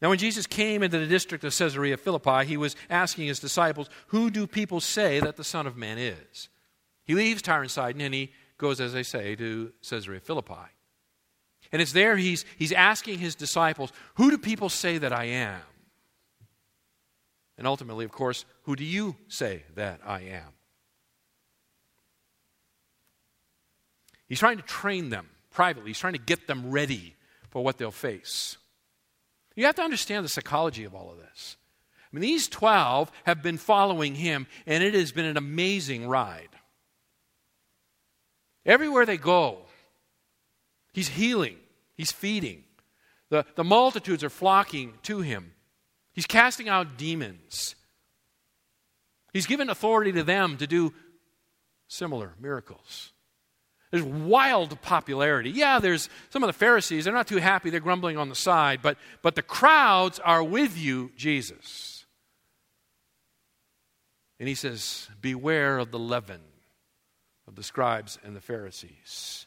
[0.00, 3.88] Now, when Jesus came into the district of Caesarea Philippi, he was asking his disciples,
[4.08, 6.48] Who do people say that the Son of Man is?
[7.12, 10.54] He leaves Tyre and Sidon and he goes, as I say, to Caesarea Philippi.
[11.70, 15.60] And it's there he's, he's asking his disciples, Who do people say that I am?
[17.58, 20.54] And ultimately, of course, who do you say that I am?
[24.26, 27.14] He's trying to train them privately, he's trying to get them ready
[27.50, 28.56] for what they'll face.
[29.54, 31.58] You have to understand the psychology of all of this.
[32.10, 36.48] I mean, these 12 have been following him, and it has been an amazing ride.
[38.64, 39.58] Everywhere they go,
[40.92, 41.56] he's healing,
[41.96, 42.64] he's feeding.
[43.30, 45.52] The, the multitudes are flocking to him.
[46.12, 47.74] He's casting out demons.
[49.32, 50.92] He's given authority to them to do
[51.88, 53.12] similar miracles.
[53.90, 55.50] There's wild popularity.
[55.50, 58.80] Yeah, there's some of the Pharisees, they're not too happy, they're grumbling on the side,
[58.82, 62.04] but, but the crowds are with you, Jesus.
[64.38, 66.40] And he says, Beware of the leaven
[67.46, 69.46] of the scribes and the Pharisees.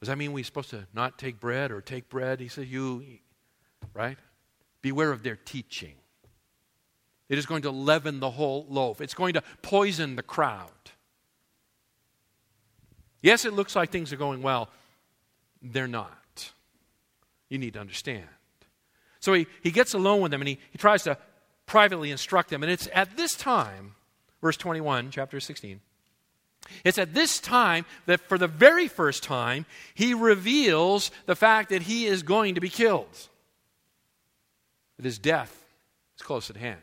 [0.00, 2.40] Does that mean we're supposed to not take bread or take bread?
[2.40, 3.02] He says, You,
[3.94, 4.18] right?
[4.82, 5.94] Beware of their teaching.
[7.28, 10.70] It is going to leaven the whole loaf, it's going to poison the crowd.
[13.22, 14.68] Yes, it looks like things are going well.
[15.62, 16.52] They're not.
[17.48, 18.28] You need to understand.
[19.20, 21.16] So he, he gets alone with them and he, he tries to
[21.64, 22.62] privately instruct them.
[22.62, 23.94] And it's at this time,
[24.44, 25.80] verse 21, chapter 16,
[26.84, 31.80] it's at this time that for the very first time, he reveals the fact that
[31.80, 33.28] he is going to be killed.
[34.98, 35.64] That his death
[36.18, 36.82] is close at hand.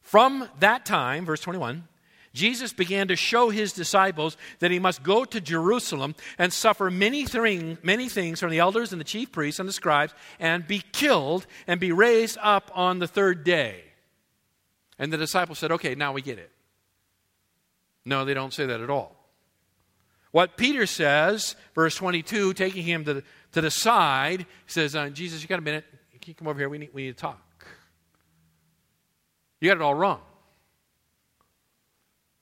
[0.00, 1.88] From that time, verse 21,
[2.32, 7.24] Jesus began to show his disciples that he must go to Jerusalem and suffer many,
[7.24, 10.84] thing, many things from the elders and the chief priests and the scribes and be
[10.92, 13.82] killed and be raised up on the third day.
[14.98, 16.50] And the disciples said, Okay, now we get it.
[18.04, 19.16] No, they don't say that at all.
[20.32, 25.42] What Peter says, verse 22, taking him to the, to the side, says, uh, Jesus,
[25.42, 25.84] you got a minute?
[26.20, 26.68] Can you come over here?
[26.68, 27.66] We need, we need to talk.
[29.60, 30.20] You got it all wrong.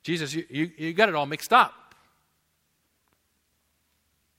[0.02, 1.94] Jesus, you, you, you got it all mixed up.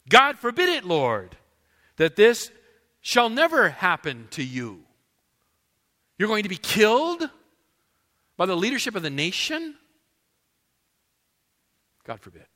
[0.09, 1.35] God forbid it, Lord,
[1.97, 2.51] that this
[3.01, 4.83] shall never happen to you.
[6.17, 7.29] You're going to be killed
[8.41, 9.75] by the leadership of the nation?
[12.05, 12.47] God forbid.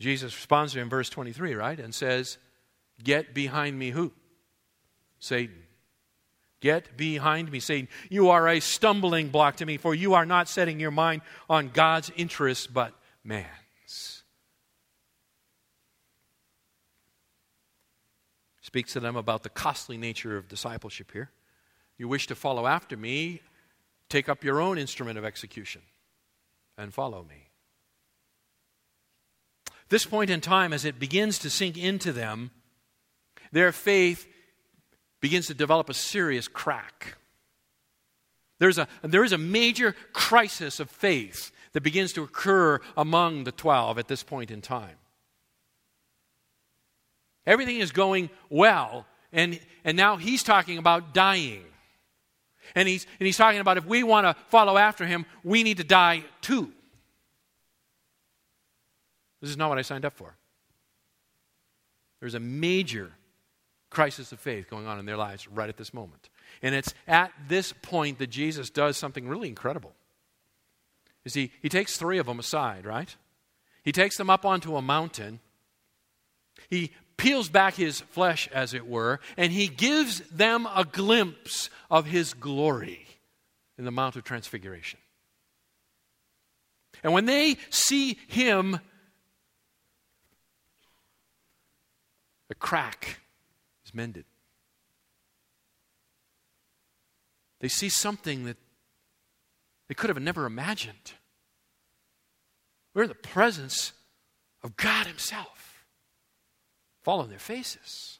[0.00, 1.78] Jesus responds to him in verse 23, right?
[1.78, 2.38] And says,
[3.04, 4.14] Get behind me, who?
[5.18, 5.62] Satan.
[6.60, 7.88] Get behind me, Satan.
[8.08, 11.68] You are a stumbling block to me, for you are not setting your mind on
[11.68, 14.22] God's interests, but man's.
[18.62, 21.30] Speaks to them about the costly nature of discipleship here.
[21.98, 23.42] You wish to follow after me,
[24.08, 25.82] take up your own instrument of execution
[26.78, 27.48] and follow me.
[29.88, 32.50] This point in time, as it begins to sink into them,
[33.52, 34.26] their faith
[35.20, 37.16] begins to develop a serious crack.
[38.58, 43.52] There's a, there is a major crisis of faith that begins to occur among the
[43.52, 44.96] 12 at this point in time.
[47.46, 51.64] Everything is going well, and, and now he's talking about dying.
[52.74, 55.76] And he's, and he's talking about if we want to follow after him, we need
[55.78, 56.72] to die too.
[59.40, 60.36] This is not what I signed up for.
[62.20, 63.12] There's a major
[63.90, 66.28] crisis of faith going on in their lives right at this moment.
[66.62, 69.92] And it's at this point that Jesus does something really incredible.
[71.24, 73.14] You see, he takes three of them aside, right?
[73.82, 75.40] He takes them up onto a mountain.
[76.70, 76.92] He
[77.26, 82.32] peels back his flesh, as it were, and he gives them a glimpse of his
[82.34, 83.04] glory
[83.76, 85.00] in the Mount of Transfiguration.
[87.02, 88.78] And when they see him,
[92.46, 93.18] the crack
[93.84, 94.24] is mended.
[97.58, 98.56] They see something that
[99.88, 101.14] they could have never imagined.
[102.94, 103.94] We're in the presence
[104.62, 105.55] of God Himself.
[107.06, 108.18] Fall on their faces.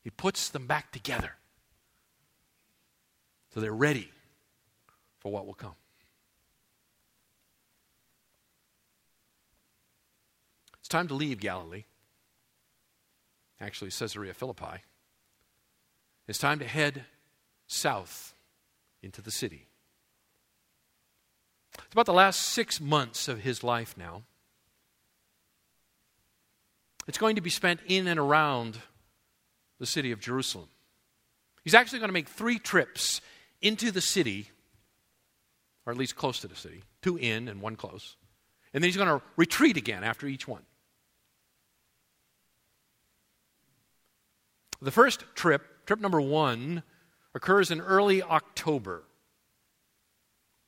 [0.00, 1.32] He puts them back together
[3.52, 4.08] so they're ready
[5.18, 5.74] for what will come.
[10.78, 11.84] It's time to leave Galilee.
[13.60, 14.84] Actually, Caesarea Philippi.
[16.26, 17.04] It's time to head
[17.66, 18.32] south
[19.02, 19.66] into the city.
[21.74, 24.22] It's about the last six months of his life now.
[27.08, 28.78] It's going to be spent in and around
[29.78, 30.68] the city of Jerusalem.
[31.64, 33.20] He's actually going to make three trips
[33.60, 34.50] into the city,
[35.86, 38.16] or at least close to the city, two in and one close.
[38.72, 40.62] And then he's going to retreat again after each one.
[44.80, 46.82] The first trip, trip number one,
[47.34, 49.04] occurs in early October.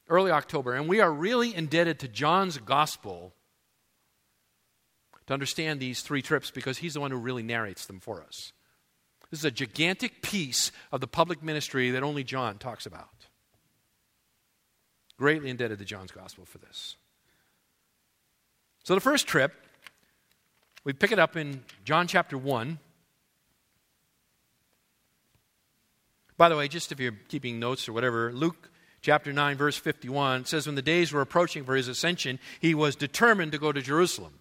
[0.08, 0.74] Early October.
[0.74, 3.34] And we are really indebted to John's gospel
[5.26, 8.52] to understand these three trips because he's the one who really narrates them for us.
[9.30, 13.08] This is a gigantic piece of the public ministry that only John talks about.
[15.16, 16.96] Greatly indebted to John's gospel for this.
[18.84, 19.52] So the first trip,
[20.84, 22.78] we pick it up in John chapter 1.
[26.36, 30.44] By the way, just if you're keeping notes or whatever, Luke chapter 9, verse 51
[30.44, 33.80] says, When the days were approaching for his ascension, he was determined to go to
[33.80, 34.34] Jerusalem.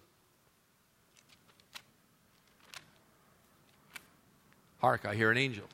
[4.84, 5.64] Hark, I hear an angel.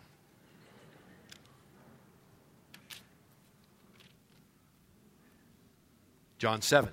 [6.38, 6.88] John 7.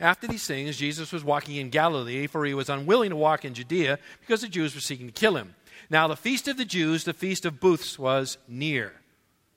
[0.00, 3.52] After these things, Jesus was walking in Galilee, for he was unwilling to walk in
[3.52, 5.54] Judea because the Jews were seeking to kill him.
[5.90, 8.94] Now, the feast of the Jews, the feast of booths, was near.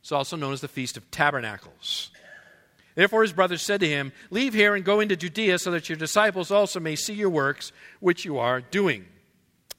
[0.01, 2.11] It's also known as the Feast of Tabernacles.
[2.95, 5.97] Therefore, his brothers said to him, Leave here and go into Judea so that your
[5.97, 7.71] disciples also may see your works
[8.01, 9.05] which you are doing.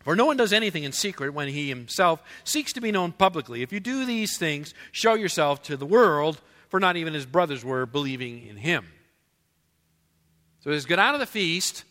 [0.05, 3.63] For no one does anything in secret when he himself seeks to be known publicly.
[3.63, 7.65] If you do these things, show yourself to the world, for not even his brothers
[7.65, 8.87] were believing in him.
[10.61, 11.85] So he says, Get out of the feast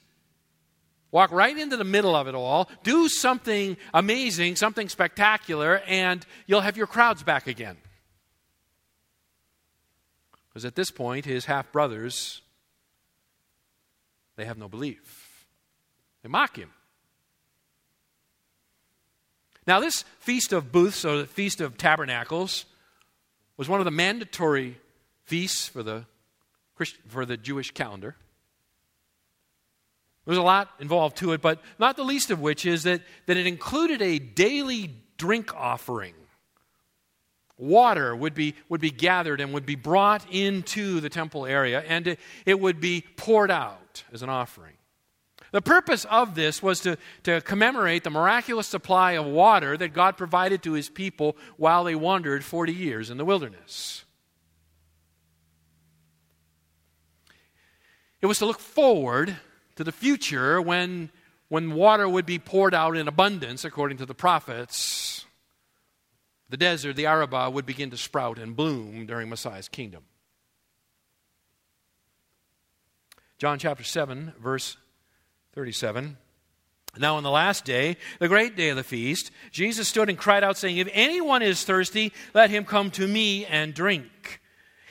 [1.14, 6.62] Walk right into the middle of it all, do something amazing, something spectacular, and you'll
[6.62, 7.78] have your crowds back again.
[10.50, 12.42] Because at this point, his half brothers,
[14.38, 15.46] they have no belief.
[16.24, 16.72] They mock him.
[19.66, 22.66] Now, this Feast of Booths, or the Feast of Tabernacles,
[23.56, 24.78] was one of the mandatory
[25.24, 26.06] feasts for the,
[27.08, 28.16] for the Jewish calendar.
[30.26, 33.38] There's a lot involved to it, but not the least of which is that, that
[33.38, 36.14] it included a daily drink offering.
[37.58, 42.08] Water would be, would be gathered and would be brought into the temple area, and
[42.08, 44.74] it, it would be poured out as an offering.
[45.54, 50.18] The purpose of this was to, to commemorate the miraculous supply of water that God
[50.18, 54.04] provided to his people while they wandered 40 years in the wilderness.
[58.20, 59.38] It was to look forward
[59.76, 61.12] to the future when,
[61.50, 65.28] when water would be poured out in abundance, according to the prophets.
[66.50, 70.06] The desert, the Arabah, would begin to sprout and bloom during Messiah's kingdom.
[73.38, 74.78] John chapter 7, verse
[75.54, 76.18] 37.
[76.98, 80.44] Now, on the last day, the great day of the feast, Jesus stood and cried
[80.44, 84.42] out, saying, If anyone is thirsty, let him come to me and drink.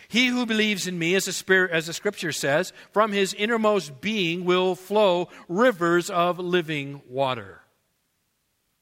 [0.09, 4.01] He who believes in me, as the, spirit, as the scripture says, from his innermost
[4.01, 7.63] being will flow rivers of living water.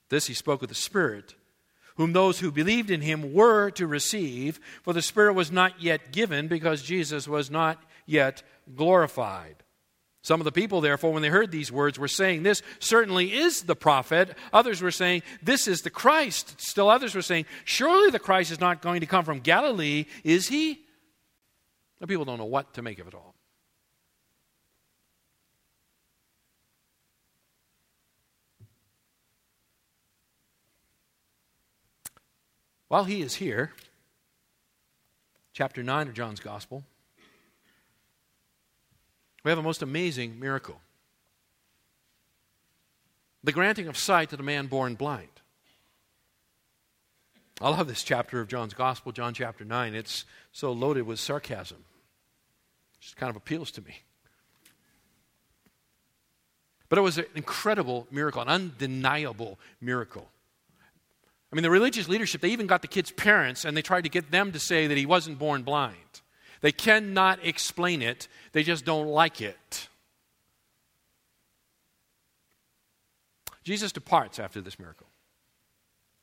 [0.08, 1.36] This he spoke of the Spirit,
[1.96, 6.10] whom those who believed in him were to receive, for the Spirit was not yet
[6.10, 8.42] given because Jesus was not yet
[8.74, 9.62] glorified.
[10.22, 13.62] Some of the people, therefore, when they heard these words, were saying, This certainly is
[13.62, 14.36] the prophet.
[14.52, 16.60] Others were saying, This is the Christ.
[16.60, 20.48] Still others were saying, Surely the Christ is not going to come from Galilee, is
[20.48, 20.80] he?
[22.00, 23.34] The people don't know what to make of it all.
[32.88, 33.72] While he is here,
[35.52, 36.82] chapter 9 of John's Gospel,
[39.44, 40.80] we have a most amazing miracle
[43.42, 45.28] the granting of sight to the man born blind.
[47.60, 49.94] I love this chapter of John's Gospel, John chapter 9.
[49.94, 51.78] It's so loaded with sarcasm.
[52.94, 54.00] It just kind of appeals to me.
[56.88, 60.28] But it was an incredible miracle, an undeniable miracle.
[61.52, 64.10] I mean, the religious leadership, they even got the kid's parents and they tried to
[64.10, 65.96] get them to say that he wasn't born blind.
[66.60, 69.88] They cannot explain it, they just don't like it.
[73.64, 75.06] Jesus departs after this miracle.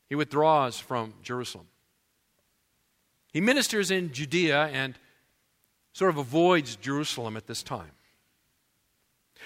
[0.09, 1.67] He withdraws from Jerusalem.
[3.31, 4.95] He ministers in Judea and
[5.93, 7.91] sort of avoids Jerusalem at this time.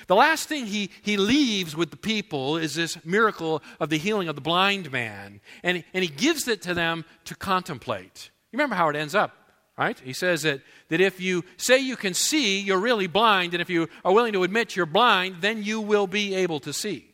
[0.08, 4.30] The last thing he, he leaves with the people is this miracle of the healing
[4.30, 8.32] of the blind man, and, and he gives it to them to contemplate.
[8.52, 9.41] You remember how it ends up.
[9.78, 10.00] Right?
[10.00, 13.70] He says that, that if you say you can see, you're really blind, and if
[13.70, 17.08] you are willing to admit you're blind, then you will be able to see.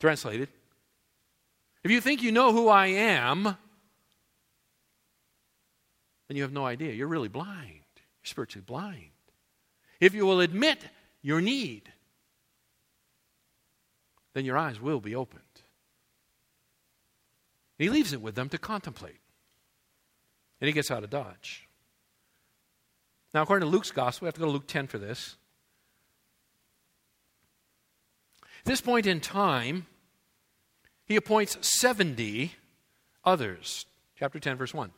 [0.00, 0.48] Translated
[1.82, 3.56] If you think you know who I am,
[6.28, 6.92] then you have no idea.
[6.92, 7.80] You're really blind.
[7.96, 9.10] You're spiritually blind.
[10.00, 10.78] If you will admit
[11.22, 11.90] your need,
[14.34, 15.14] then your eyes will be
[17.78, 17.84] opened.
[17.84, 19.20] He leaves it with them to contemplate.
[20.60, 21.68] And he gets out of Dodge.
[23.32, 25.36] Now, according to Luke's gospel, we have to go to Luke 10 for this.
[28.42, 29.86] At this point in time,
[31.04, 32.52] he appoints 70
[33.24, 33.86] others.
[34.16, 34.92] Chapter 10, verse 1.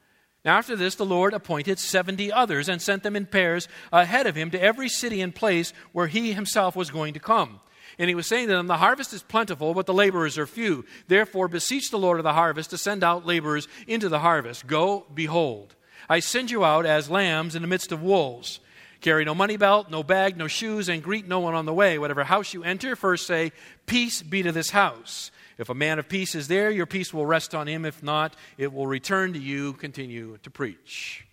[0.45, 4.37] Now, after this, the Lord appointed 70 others and sent them in pairs ahead of
[4.37, 7.61] him to every city and place where he himself was going to come.
[7.99, 10.85] And he was saying to them, The harvest is plentiful, but the laborers are few.
[11.09, 14.67] Therefore, beseech the Lord of the harvest to send out laborers into the harvest.
[14.67, 15.75] Go, behold,
[16.09, 18.61] I send you out as lambs in the midst of wolves.
[19.01, 21.99] Carry no money belt, no bag, no shoes, and greet no one on the way.
[21.99, 23.53] Whatever house you enter, first say,
[23.87, 25.31] Peace be to this house.
[25.59, 27.85] If a man of peace is there, your peace will rest on him.
[27.85, 29.73] If not, it will return to you.
[29.75, 31.27] Continue to preach.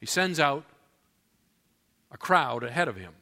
[0.00, 0.64] He sends out
[2.10, 3.12] a crowd ahead of him.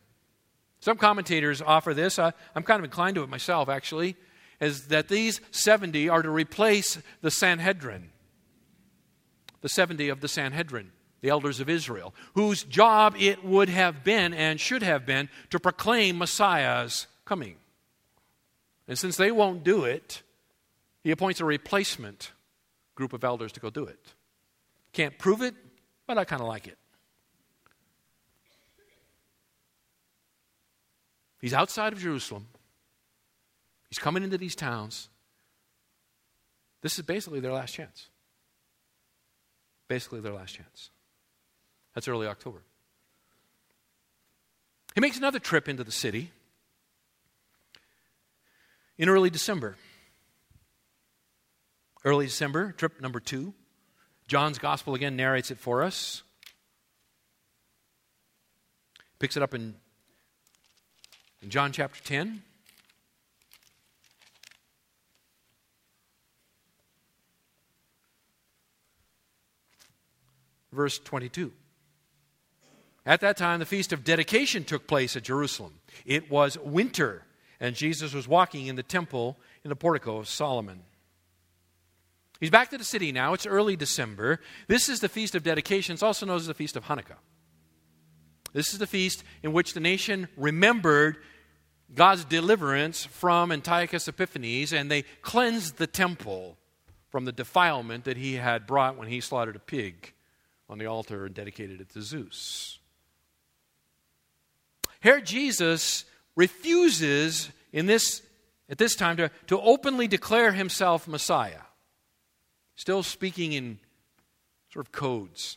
[0.87, 2.17] Some commentators offer this.
[2.17, 4.15] I, I'm kind of inclined to it myself, actually,
[4.61, 8.11] is that these 70 are to replace the Sanhedrin,
[9.63, 14.33] the 70 of the Sanhedrin, the elders of Israel, whose job it would have been
[14.33, 17.57] and should have been to proclaim Messiah's coming.
[18.87, 20.23] And since they won't do it,
[21.03, 22.31] he appoints a replacement
[22.95, 24.15] group of elders to go do it.
[24.93, 25.57] Can't prove it,
[26.07, 26.79] but I kind of like it.
[31.47, 32.49] He's outside of Jerusalem.
[33.89, 35.09] He's coming into these towns.
[36.83, 38.09] This is basically their last chance.
[39.87, 40.91] Basically, their last chance.
[41.95, 42.63] That's early October.
[44.97, 46.33] He makes another trip into the city
[48.99, 49.77] in early December.
[52.05, 53.55] Early December, trip number two.
[54.27, 56.25] John's gospel again narrates it for us.
[59.21, 59.77] Picks it up in
[61.43, 62.43] in John chapter 10,
[70.73, 71.53] verse 22.
[73.05, 75.75] At that time, the feast of dedication took place at Jerusalem.
[76.05, 77.23] It was winter,
[77.61, 80.81] and Jesus was walking in the temple in the portico of Solomon.
[82.41, 83.33] He's back to the city now.
[83.33, 84.41] It's early December.
[84.67, 85.95] This is the Feast of Dedication.
[85.95, 87.17] It's also known as the Feast of Hanukkah.
[88.53, 91.19] This is the feast in which the nation remembered
[91.95, 96.57] God's deliverance from Antiochus Epiphanes, and they cleansed the temple
[97.11, 100.13] from the defilement that he had brought when he slaughtered a pig
[100.69, 102.79] on the altar and dedicated it to Zeus.
[105.01, 108.23] Here, Jesus refuses in this,
[108.69, 111.63] at this time to, to openly declare himself Messiah,
[112.75, 113.79] still speaking in
[114.73, 115.57] sort of codes.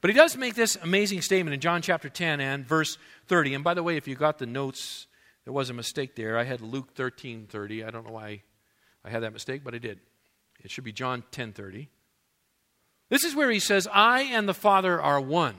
[0.00, 2.96] But he does make this amazing statement in John chapter 10 and verse
[3.28, 3.54] 30.
[3.54, 5.06] And by the way, if you got the notes,
[5.44, 6.38] there was a mistake there.
[6.38, 7.84] I had Luke 13 30.
[7.84, 8.42] I don't know why
[9.04, 10.00] I had that mistake, but I did.
[10.62, 11.88] It should be John 10 30.
[13.10, 15.56] This is where he says, I and the Father are one.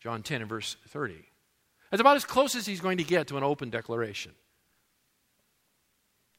[0.00, 1.16] John 10 and verse 30.
[1.90, 4.32] That's about as close as he's going to get to an open declaration.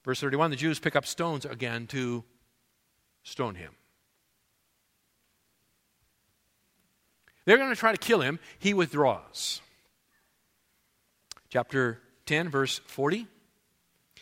[0.06, 2.24] Verse 31 the Jews pick up stones again to
[3.24, 3.74] stone him.
[7.48, 8.40] They're going to try to kill him.
[8.60, 9.62] He withdraws.
[11.50, 13.26] Chapter 10, verse 40.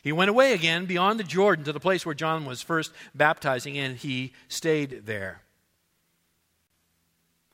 [0.03, 3.79] He went away again beyond the Jordan to the place where John was first baptizing,
[3.79, 5.41] and he stayed there.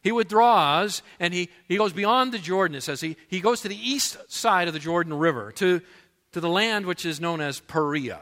[0.04, 3.00] He withdraws and he, he goes beyond the Jordan, it says.
[3.00, 5.80] He, he goes to the east side of the Jordan River, to,
[6.34, 8.20] to the land which is known as Perea.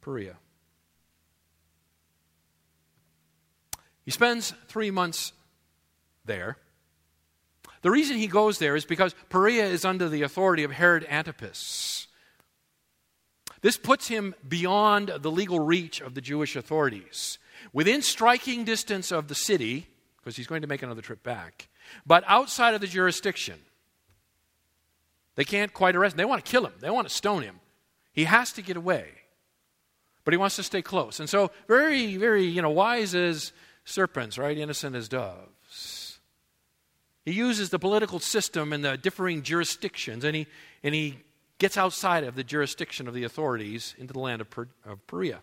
[0.00, 0.36] Perea.
[4.06, 5.32] He spends three months
[6.24, 6.56] there.
[7.82, 12.06] The reason he goes there is because Perea is under the authority of Herod Antipas.
[13.60, 17.38] This puts him beyond the legal reach of the Jewish authorities.
[17.72, 19.88] Within striking distance of the city,
[20.18, 21.68] because he's going to make another trip back,
[22.06, 23.58] but outside of the jurisdiction.
[25.34, 26.18] They can't quite arrest him.
[26.18, 27.60] They want to kill him, they want to stone him.
[28.12, 29.08] He has to get away.
[30.24, 31.20] But he wants to stay close.
[31.20, 33.52] And so, very, very, you know, wise as
[33.86, 34.58] serpents, right?
[34.58, 36.18] Innocent as doves.
[37.24, 40.46] He uses the political system and the differing jurisdictions, and he,
[40.82, 41.18] and he
[41.58, 45.40] gets outside of the jurisdiction of the authorities into the land of, per, of Perea.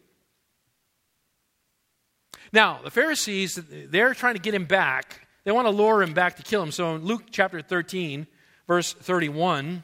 [2.52, 5.28] Now, the Pharisees, they're trying to get him back.
[5.44, 6.72] They want to lure him back to kill him.
[6.72, 8.28] So in Luke chapter 13,
[8.68, 9.84] verse 31,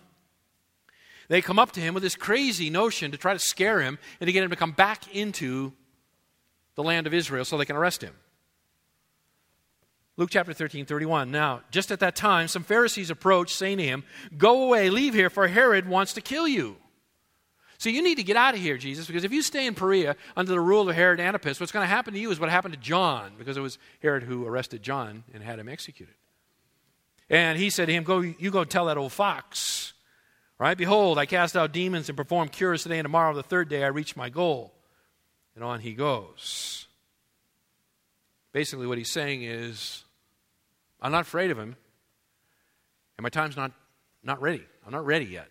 [1.29, 4.27] they come up to him with this crazy notion to try to scare him and
[4.27, 5.73] to get him to come back into
[6.75, 8.13] the land of Israel so they can arrest him.
[10.19, 11.31] Luke chapter 13, 31.
[11.31, 14.03] Now, just at that time, some Pharisees approached, saying to him,
[14.37, 16.75] Go away, leave here, for Herod wants to kill you.
[17.77, 20.17] So you need to get out of here, Jesus, because if you stay in Perea
[20.35, 22.73] under the rule of Herod Antipas, what's going to happen to you is what happened
[22.73, 26.15] to John, because it was Herod who arrested John and had him executed.
[27.29, 29.93] And he said to him, Go, you go tell that old fox.
[30.57, 30.77] Right?
[30.77, 33.87] Behold, I cast out demons and perform cures today, and tomorrow, the third day, I
[33.87, 34.73] reach my goal.
[35.55, 36.87] And on he goes.
[38.51, 40.03] Basically, what he's saying is,
[41.01, 41.75] I'm not afraid of him.
[43.17, 43.71] And my time's not,
[44.23, 44.63] not ready.
[44.85, 45.49] I'm not ready yet.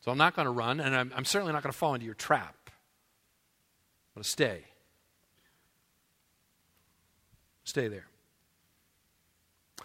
[0.00, 2.06] So I'm not going to run, and I'm, I'm certainly not going to fall into
[2.06, 2.54] your trap.
[2.66, 4.64] I'm going to stay.
[7.64, 8.06] Stay there.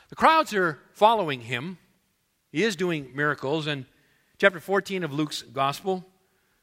[0.10, 1.78] The crowds are following him.
[2.52, 3.66] He is doing miracles.
[3.66, 3.86] And
[4.38, 6.06] chapter 14 of Luke's gospel,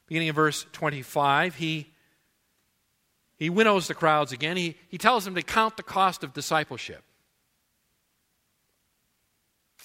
[0.06, 1.92] beginning in verse 25, he,
[3.36, 4.56] he winnows the crowds again.
[4.56, 7.02] He, he tells them to count the cost of discipleship.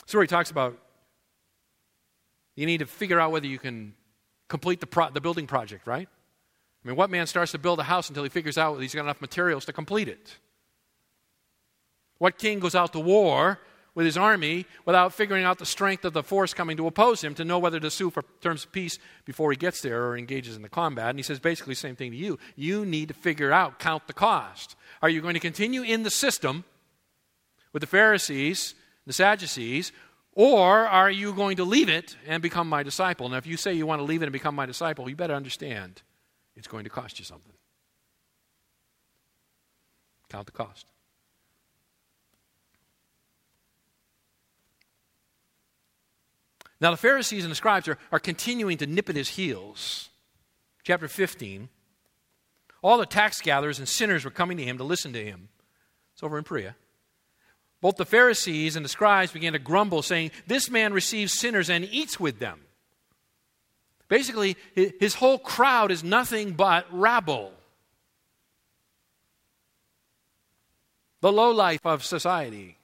[0.05, 0.77] So he talks about
[2.55, 3.93] you need to figure out whether you can
[4.47, 6.07] complete the, pro- the building project, right?
[6.07, 9.03] I mean, what man starts to build a house until he figures out he's got
[9.03, 10.37] enough materials to complete it?
[12.17, 13.59] What king goes out to war
[13.95, 17.35] with his army without figuring out the strength of the force coming to oppose him
[17.35, 20.55] to know whether to sue for terms of peace before he gets there or engages
[20.55, 21.09] in the combat?
[21.09, 22.37] And he says basically the same thing to you.
[22.55, 24.75] You need to figure out, count the cost.
[25.01, 26.63] Are you going to continue in the system
[27.71, 28.75] with the Pharisees
[29.05, 29.91] the Sadducees,
[30.33, 33.29] or are you going to leave it and become my disciple?
[33.29, 35.35] Now, if you say you want to leave it and become my disciple, you better
[35.35, 36.01] understand
[36.55, 37.53] it's going to cost you something.
[40.29, 40.87] Count the cost.
[46.81, 50.09] Now, the Pharisees and the scribes are, are continuing to nip at his heels.
[50.83, 51.69] Chapter 15.
[52.81, 55.47] All the tax gatherers and sinners were coming to him to listen to him.
[56.13, 56.75] It's over in Perea
[57.83, 61.83] both the Pharisees and the scribes began to grumble, saying, This man receives sinners and
[61.83, 62.61] eats with them.
[64.07, 67.51] Basically, his whole crowd is nothing but rabble.
[71.19, 72.77] The low life of society.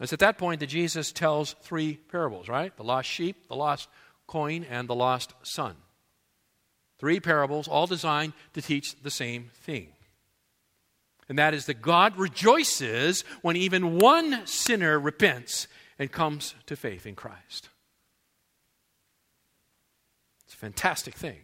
[0.00, 2.76] It's at that point that Jesus tells three parables, right?
[2.76, 3.88] The lost sheep, the lost
[4.26, 5.76] coin and the lost son.
[6.98, 9.92] Three parables, all designed to teach the same thing.
[11.28, 15.68] And that is that God rejoices when even one sinner repents
[15.98, 17.68] and comes to faith in Christ.
[20.46, 21.40] It's a fantastic thing.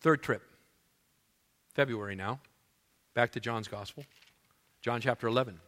[0.00, 0.42] Third trip,
[1.74, 2.40] February now,
[3.14, 4.04] back to John's Gospel,
[4.80, 5.58] John chapter 11.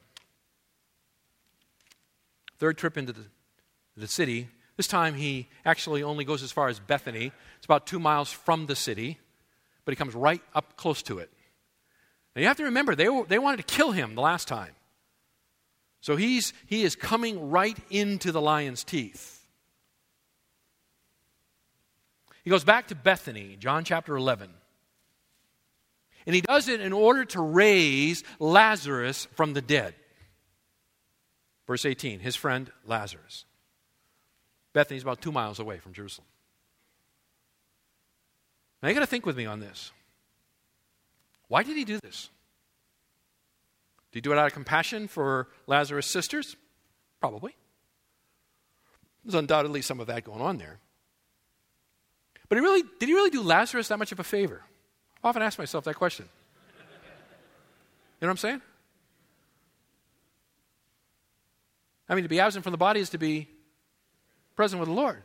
[2.59, 3.25] Third trip into the,
[3.97, 4.49] the city.
[4.81, 7.33] This time he actually only goes as far as Bethany.
[7.59, 9.19] It's about two miles from the city,
[9.85, 11.31] but he comes right up close to it.
[12.35, 14.73] Now you have to remember, they, were, they wanted to kill him the last time.
[16.01, 19.47] So he's, he is coming right into the lion's teeth.
[22.43, 24.49] He goes back to Bethany, John chapter 11.
[26.25, 29.95] And he does it in order to raise Lazarus from the dead.
[31.67, 33.45] Verse 18, his friend Lazarus.
[34.73, 36.27] Bethany is about two miles away from Jerusalem.
[38.83, 39.93] Now you got to think with me on this.
[41.49, 42.31] Why did he do this?
[44.13, 46.57] Did he do it out of compassion for Lazarus' sisters?
[47.21, 47.55] Probably.
[49.25, 50.79] There's undoubtedly some of that going on there.
[52.49, 54.63] But he really, did he really do Lazarus that much of a favor?
[55.23, 56.29] I often ask myself that question.
[58.21, 58.63] You know what I'm saying?
[62.09, 63.49] I mean, to be absent from the body is to be
[64.61, 65.23] present with the Lord.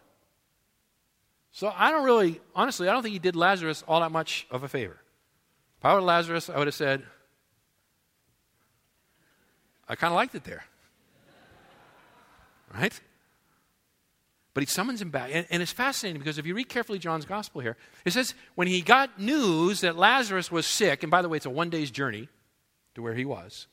[1.52, 4.64] So I don't really, honestly, I don't think he did Lazarus all that much of
[4.64, 4.96] a favor.
[5.78, 7.04] If I were Lazarus, I would have said,
[9.90, 10.64] I kind of liked it there.
[12.74, 12.98] Right?
[14.54, 15.32] But he summons him back.
[15.34, 17.76] And, and, it's fascinating because if you read carefully John's gospel here,
[18.06, 21.46] it says when he got news that Lazarus was sick, and by the way, it's
[21.46, 22.30] a one day's journey
[22.94, 23.68] to where he was.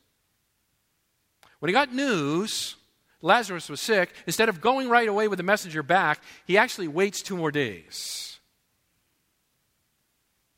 [1.59, 2.75] When he got news
[3.23, 7.21] Lazarus was sick, instead of going right away with the messenger back, he actually waits
[7.21, 8.37] two more days.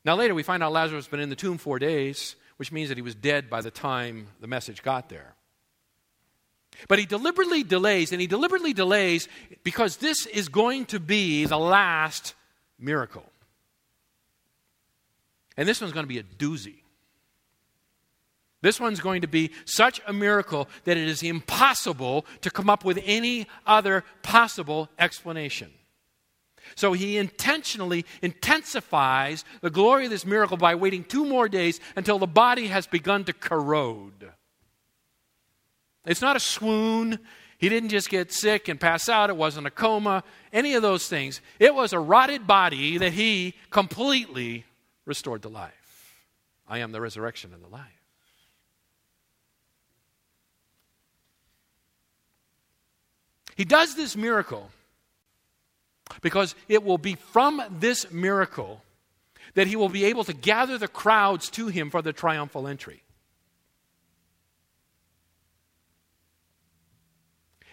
[0.04, 2.88] Now, later we find out Lazarus has been in the tomb four days, which means
[2.88, 5.34] that he was dead by the time the message got there.
[6.88, 9.28] But he deliberately delays, and he deliberately delays
[9.62, 12.34] because this is going to be the last
[12.80, 13.24] miracle.
[15.56, 16.80] And this one's going to be a doozy.
[18.62, 22.84] This one's going to be such a miracle that it is impossible to come up
[22.84, 25.70] with any other possible explanation.
[26.74, 32.18] So he intentionally intensifies the glory of this miracle by waiting two more days until
[32.18, 34.32] the body has begun to corrode.
[36.04, 37.18] It's not a swoon.
[37.58, 39.30] He didn't just get sick and pass out.
[39.30, 41.40] It wasn't a coma, any of those things.
[41.58, 44.64] It was a rotted body that he completely
[45.04, 45.72] restored to life.
[46.68, 47.95] I am the resurrection and the life.
[53.56, 54.70] He does this miracle
[56.20, 58.82] because it will be from this miracle
[59.54, 63.02] that he will be able to gather the crowds to him for the triumphal entry.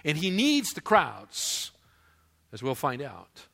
[0.05, 1.71] And he needs the crowds,
[2.51, 3.47] as we'll find out,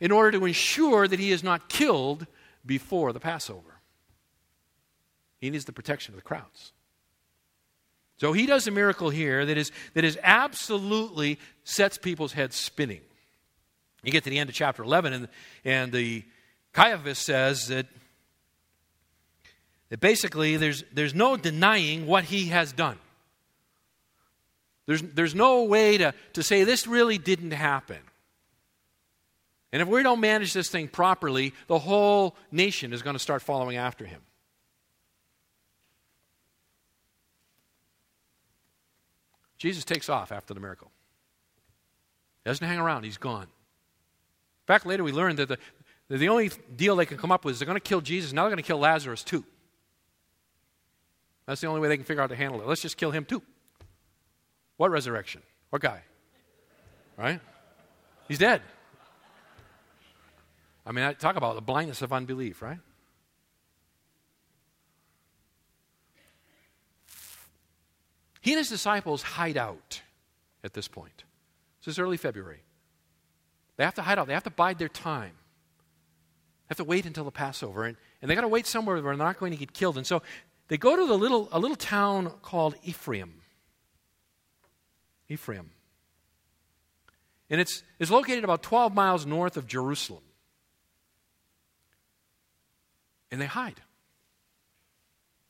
[0.00, 2.26] in order to ensure that he is not killed
[2.64, 3.80] before the Passover.
[5.38, 6.72] He needs the protection of the crowds.
[8.22, 13.00] So he does a miracle here that is, that is absolutely sets people's heads spinning.
[14.04, 15.28] You get to the end of chapter 11, and,
[15.64, 16.22] and the
[16.72, 17.86] Caiaphas says that,
[19.88, 22.96] that basically there's, there's no denying what he has done.
[24.86, 27.98] There's, there's no way to, to say this really didn't happen.
[29.72, 33.42] And if we don't manage this thing properly, the whole nation is going to start
[33.42, 34.20] following after him.
[39.62, 40.90] Jesus takes off after the miracle.
[42.42, 43.44] He doesn't hang around, he's gone.
[43.44, 45.58] In fact, later we learned that the,
[46.08, 48.32] the only deal they can come up with is they're going to kill Jesus.
[48.32, 49.44] Now they're going to kill Lazarus too.
[51.46, 52.66] That's the only way they can figure out to handle it.
[52.66, 53.40] Let's just kill him too.
[54.78, 55.42] What resurrection?
[55.70, 56.02] What guy?
[57.16, 57.38] Right?
[58.26, 58.62] He's dead.
[60.84, 62.78] I mean, I talk about the blindness of unbelief, right?
[68.42, 70.02] He and his disciples hide out
[70.64, 71.22] at this point.
[71.80, 72.62] This is early February.
[73.76, 75.32] They have to hide out, they have to bide their time.
[76.66, 77.84] They have to wait until the Passover.
[77.84, 79.96] And, and they got to wait somewhere where they're not going to get killed.
[79.96, 80.22] And so
[80.66, 83.34] they go to the little, a little town called Ephraim.
[85.28, 85.70] Ephraim.
[87.48, 90.22] And it's, it's located about 12 miles north of Jerusalem.
[93.30, 93.80] And they hide.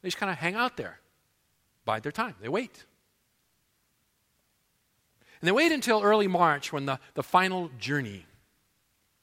[0.02, 0.98] They just kind of hang out there
[1.84, 2.34] bide their time.
[2.40, 2.84] They wait.
[5.40, 8.26] And they wait until early March when the, the final journey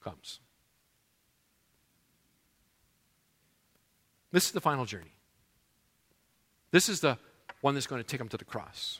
[0.03, 0.39] comes.
[4.31, 5.13] This is the final journey.
[6.71, 7.17] This is the
[7.61, 8.99] one that's going to take him to the cross.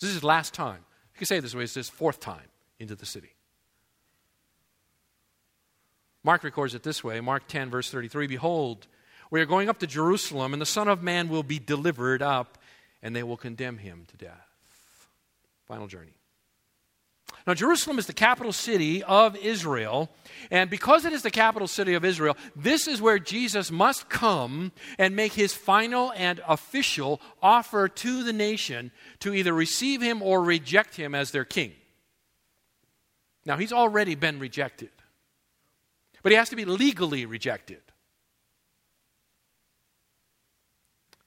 [0.00, 0.84] This is his last time.
[1.14, 3.34] You can say it this way it's his fourth time into the city.
[6.22, 8.86] Mark records it this way Mark 10, verse 33 Behold,
[9.30, 12.58] we are going up to Jerusalem, and the Son of Man will be delivered up,
[13.06, 14.48] and they will condemn him to death.
[15.68, 16.16] Final journey.
[17.46, 20.10] Now, Jerusalem is the capital city of Israel,
[20.50, 24.72] and because it is the capital city of Israel, this is where Jesus must come
[24.98, 28.90] and make his final and official offer to the nation
[29.20, 31.74] to either receive him or reject him as their king.
[33.44, 34.90] Now, he's already been rejected,
[36.24, 37.82] but he has to be legally rejected.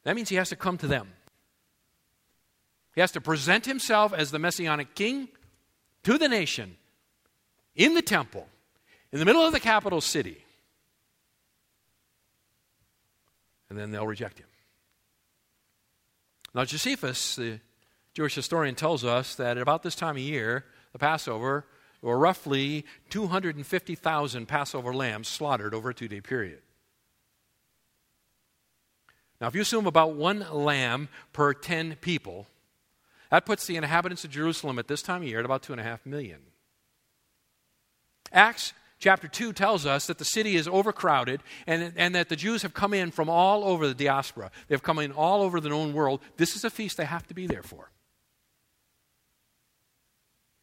[0.03, 1.07] That means he has to come to them.
[2.99, 5.29] He has to present himself as the messianic king
[6.03, 6.75] to the nation
[7.73, 8.45] in the temple,
[9.13, 10.43] in the middle of the capital city.
[13.69, 14.47] And then they'll reject him.
[16.53, 17.61] Now, Josephus, the
[18.13, 21.65] Jewish historian, tells us that at about this time of year, the Passover,
[22.01, 26.59] were roughly 250,000 Passover lambs slaughtered over a two day period.
[29.39, 32.45] Now, if you assume about one lamb per 10 people,
[33.29, 35.79] that puts the inhabitants of Jerusalem at this time of year at about two and
[35.79, 36.39] a half million.
[38.31, 42.61] Acts chapter 2 tells us that the city is overcrowded and, and that the Jews
[42.61, 44.51] have come in from all over the diaspora.
[44.67, 46.21] They've come in all over the known world.
[46.37, 47.89] This is a feast they have to be there for.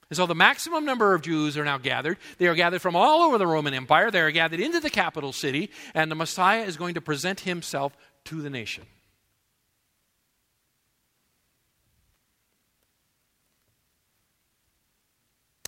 [0.09, 2.19] And so the maximum number of Jews are now gathered.
[2.39, 4.11] They are gathered from all over the Roman Empire.
[4.11, 7.97] They are gathered into the capital city, and the Messiah is going to present himself
[8.27, 8.85] to the nation.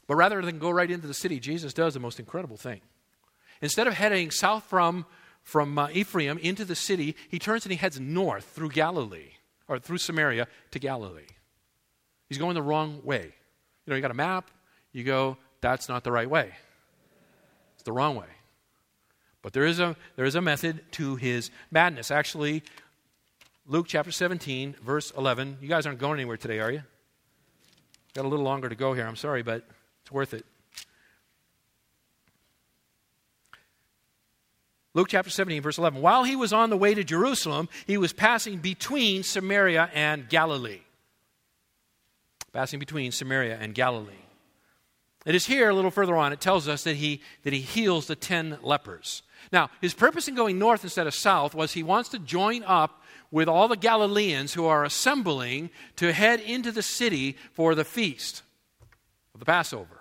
[0.09, 2.81] But rather than go right into the city, Jesus does the most incredible thing.
[3.61, 5.05] Instead of heading south from,
[5.43, 9.33] from uh, Ephraim into the city, he turns and he heads north through Galilee,
[9.69, 11.27] or through Samaria to Galilee.
[12.29, 13.35] He's going the wrong way.
[13.85, 14.51] You know, you got a map,
[14.93, 16.53] you go, that's not the right way.
[17.75, 18.27] It's the wrong way.
[19.43, 22.11] But there is a, there is a method to his madness.
[22.11, 22.63] Actually,
[23.67, 25.59] Luke chapter 17, verse 11.
[25.61, 26.83] You guys aren't going anywhere today, are you?
[28.15, 29.07] Got a little longer to go here.
[29.07, 29.67] I'm sorry, but
[30.09, 30.47] it's worth it.
[34.95, 36.01] Luke chapter 17, verse 11.
[36.01, 40.81] While he was on the way to Jerusalem, he was passing between Samaria and Galilee.
[42.55, 44.25] Passing between Samaria and Galilee.
[45.27, 48.07] It is here, a little further on, it tells us that he, that he heals
[48.07, 49.23] the ten lepers.
[49.53, 53.03] Now, his purpose in going north instead of south was he wants to join up
[53.31, 58.43] with all the Galileans who are assembling to head into the city for the feast
[59.35, 59.98] of the Passover.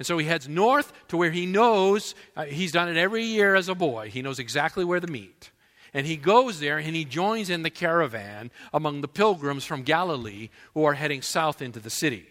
[0.00, 3.54] And so he heads north to where he knows, uh, he's done it every year
[3.54, 4.08] as a boy.
[4.08, 5.50] He knows exactly where to meet.
[5.92, 10.48] And he goes there and he joins in the caravan among the pilgrims from Galilee
[10.72, 12.26] who are heading south into the city.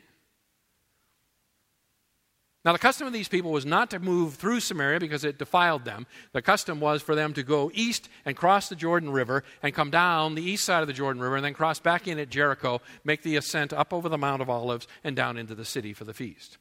[2.65, 5.85] Now, the custom of these people was not to move through Samaria because it defiled
[5.85, 6.07] them.
[6.33, 9.91] The custom was for them to go east and cross the Jordan River and come
[9.91, 12.81] down the east side of the Jordan River and then cross back in at Jericho,
[13.03, 16.03] make the ascent up over the Mount of Olives and down into the city for
[16.03, 16.57] the feast.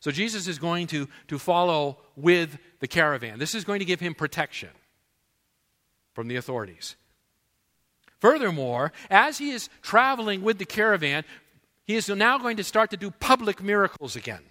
[0.00, 3.38] So Jesus is going to, to follow with the caravan.
[3.38, 4.70] This is going to give him protection
[6.14, 6.96] from the authorities.
[8.18, 11.24] Furthermore, as he is traveling with the caravan,
[11.84, 14.42] he is now going to start to do public miracles again.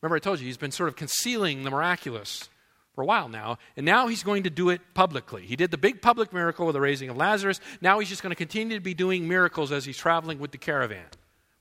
[0.00, 2.48] Remember, I told you he's been sort of concealing the miraculous
[2.94, 5.46] for a while now, and now he's going to do it publicly.
[5.46, 7.60] He did the big public miracle with the raising of Lazarus.
[7.80, 10.58] Now he's just going to continue to be doing miracles as he's traveling with the
[10.58, 11.06] caravan.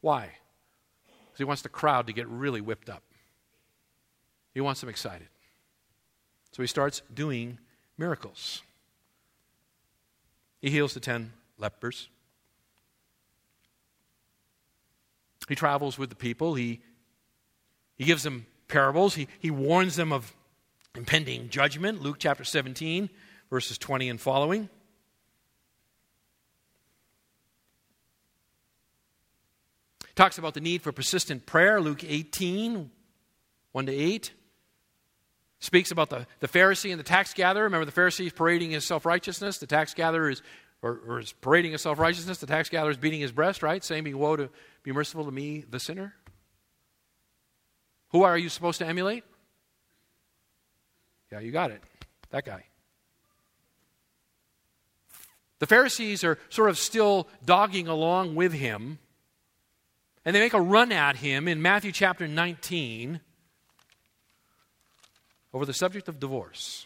[0.01, 0.31] Why?
[1.37, 3.03] He wants the crowd to get really whipped up.
[4.53, 5.27] He wants them excited.
[6.51, 7.57] So he starts doing
[7.97, 8.61] miracles.
[10.61, 12.09] He heals the ten lepers.
[15.49, 16.55] He travels with the people.
[16.55, 16.81] He,
[17.97, 19.15] he gives them parables.
[19.15, 20.33] He, he warns them of
[20.95, 22.01] impending judgment.
[22.01, 23.09] Luke chapter 17,
[23.49, 24.69] verses 20 and following.
[30.15, 32.91] Talks about the need for persistent prayer, Luke 18,
[33.71, 34.31] 1 to 8.
[35.59, 37.63] Speaks about the, the Pharisee and the tax gatherer.
[37.63, 39.57] Remember, the Pharisee is parading his self righteousness.
[39.57, 40.41] The tax gatherer is,
[40.81, 42.37] or, or is parading his self righteousness.
[42.39, 43.83] The tax gatherer is beating his breast, right?
[43.83, 44.49] Saying, woe to
[44.83, 46.13] be merciful to me, the sinner.
[48.09, 49.23] Who are you supposed to emulate?
[51.31, 51.81] Yeah, you got it.
[52.29, 52.65] That guy.
[55.57, 58.99] The Pharisees are sort of still dogging along with him,
[60.25, 63.19] and they make a run at him in Matthew chapter 19
[65.53, 66.85] over the subject of divorce.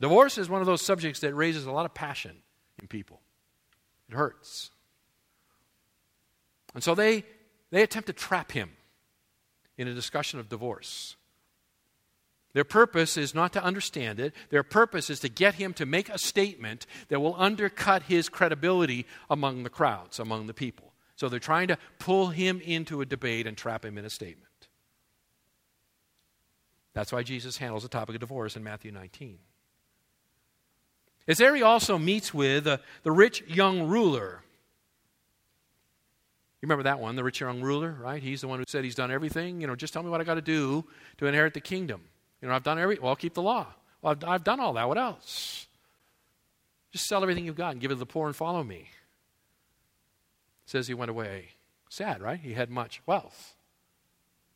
[0.00, 2.36] Divorce is one of those subjects that raises a lot of passion
[2.80, 3.20] in people.
[4.08, 4.70] It hurts.
[6.74, 7.24] And so they,
[7.70, 8.70] they attempt to trap him
[9.78, 11.16] in a discussion of divorce.
[12.54, 14.32] Their purpose is not to understand it.
[14.48, 19.06] Their purpose is to get him to make a statement that will undercut his credibility
[19.28, 20.92] among the crowds, among the people.
[21.16, 24.48] So they're trying to pull him into a debate and trap him in a statement.
[26.92, 29.38] That's why Jesus handles the topic of divorce in Matthew 19.
[31.26, 34.42] It's there he also meets with uh, the rich young ruler.
[36.62, 38.22] You remember that one, the rich young ruler, right?
[38.22, 39.60] He's the one who said he's done everything.
[39.60, 40.84] You know, just tell me what I got to do
[41.18, 42.02] to inherit the kingdom.
[42.44, 43.66] You know, I've done every, well, I'll keep the law.
[44.02, 44.86] Well, I've, I've done all that.
[44.86, 45.66] What else?
[46.92, 48.80] Just sell everything you've got and give it to the poor and follow me.
[48.80, 48.86] It
[50.66, 51.48] says he went away
[51.88, 52.38] sad, right?
[52.38, 53.54] He had much wealth.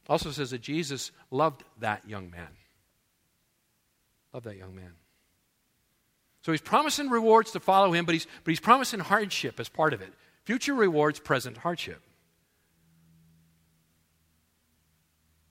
[0.07, 2.49] Also says that Jesus loved that young man.
[4.34, 4.93] Loved that young man.
[6.43, 9.95] So he's promising rewards to follow him, but he's, but he's promising hardship as part
[9.95, 10.12] of it.
[10.45, 12.03] Future rewards, present hardship.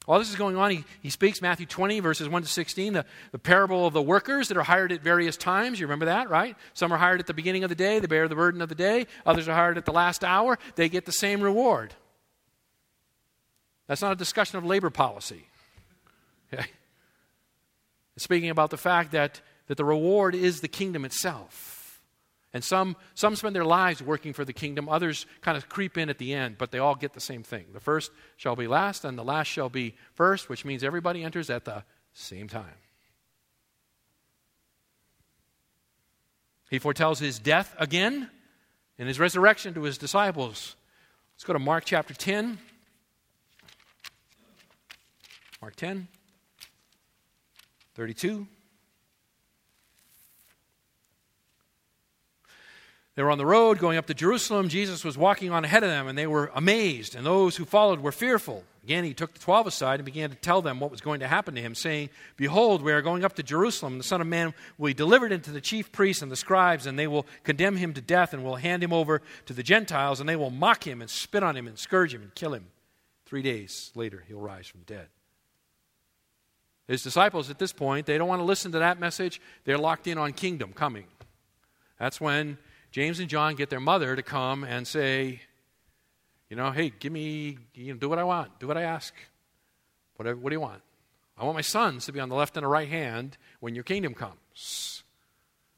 [0.07, 3.05] While this is going on, he, he speaks Matthew 20, verses 1 to 16, the,
[3.33, 5.81] the parable of the workers that are hired at various times.
[5.81, 6.55] You remember that, right?
[6.73, 8.75] Some are hired at the beginning of the day, they bear the burden of the
[8.75, 9.05] day.
[9.25, 11.93] Others are hired at the last hour, they get the same reward.
[13.87, 15.45] That's not a discussion of labor policy.
[16.53, 16.67] Okay?
[18.15, 21.76] Speaking about the fact that, that the reward is the kingdom itself.
[22.57, 26.09] And some, some spend their lives working for the kingdom, others kind of creep in
[26.09, 27.67] at the end, but they all get the same thing.
[27.71, 31.51] The first shall be last, and the last shall be first, which means everybody enters
[31.51, 31.83] at the
[32.13, 32.73] same time.
[36.71, 38.27] He foretells his death again
[38.97, 40.75] and his resurrection to his disciples.
[41.35, 42.57] Let's go to Mark chapter 10.
[45.61, 46.07] Mark 10,
[47.93, 48.47] 32.
[53.17, 54.69] They were on the road going up to Jerusalem.
[54.69, 57.99] Jesus was walking on ahead of them, and they were amazed, and those who followed
[57.99, 58.63] were fearful.
[58.83, 61.27] Again, he took the twelve aside and began to tell them what was going to
[61.27, 63.93] happen to him, saying, Behold, we are going up to Jerusalem.
[63.93, 66.85] and The Son of Man will be delivered into the chief priests and the scribes,
[66.85, 70.19] and they will condemn him to death, and will hand him over to the Gentiles,
[70.19, 72.67] and they will mock him, and spit on him, and scourge him, and kill him.
[73.25, 75.07] Three days later, he'll rise from the dead.
[76.87, 79.41] His disciples at this point, they don't want to listen to that message.
[79.65, 81.05] They're locked in on kingdom coming.
[81.99, 82.59] That's when
[82.91, 85.41] James and John get their mother to come and say,
[86.49, 89.13] you know, hey, give me, you know, do what I want, do what I ask.
[90.15, 90.81] Whatever, what do you want?
[91.37, 93.83] I want my sons to be on the left and the right hand when your
[93.83, 95.03] kingdom comes.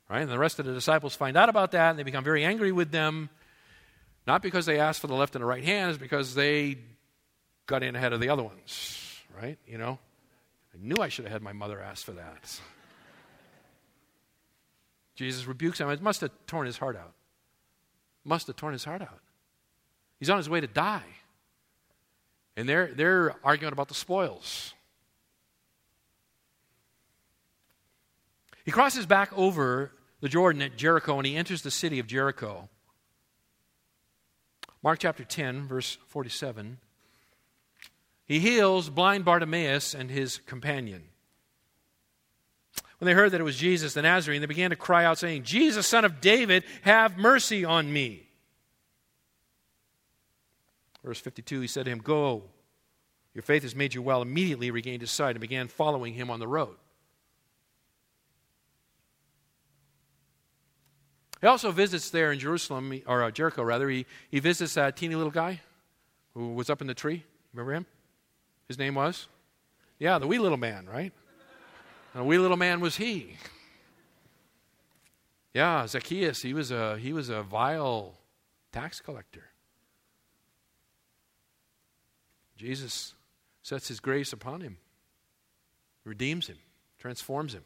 [0.10, 0.22] Right?
[0.22, 2.72] And the rest of the disciples find out about that and they become very angry
[2.72, 3.30] with them.
[4.26, 6.78] Not because they asked for the left and the right hand, it's because they
[7.66, 9.22] got in ahead of the other ones.
[9.40, 9.58] Right?
[9.68, 10.00] You know?
[10.74, 12.60] I knew I should have had my mother ask for that.
[15.20, 15.90] Jesus rebukes him.
[15.90, 17.12] It must have torn his heart out.
[18.24, 19.20] Must have torn his heart out.
[20.18, 21.04] He's on his way to die.
[22.56, 24.74] And they're, they're arguing about the spoils.
[28.64, 29.92] He crosses back over
[30.22, 32.70] the Jordan at Jericho and he enters the city of Jericho.
[34.82, 36.78] Mark chapter 10, verse 47.
[38.26, 41.10] He heals blind Bartimaeus and his companion.
[43.00, 45.44] When they heard that it was Jesus the Nazarene, they began to cry out, saying,
[45.44, 48.28] Jesus, son of David, have mercy on me.
[51.04, 52.44] Verse 52, he said to him, Go,
[53.34, 54.22] your faith has made you well.
[54.22, 56.76] Immediately he regained his sight and began following him on the road.
[61.42, 63.88] He also visits there in Jerusalem, or uh, Jericho rather.
[63.90, 65.62] He, he visits that teeny little guy
[66.34, 67.24] who was up in the tree.
[67.54, 67.86] Remember him?
[68.68, 69.28] His name was?
[70.00, 71.14] Yeah, the wee little man, right?
[72.14, 73.38] And a wee little man was he.
[75.54, 78.14] Yeah, Zacchaeus, he was a he was a vile
[78.72, 79.46] tax collector.
[82.56, 83.14] Jesus
[83.64, 84.78] sets his grace upon him,
[86.04, 86.58] redeems him,
[86.98, 87.64] transforms him.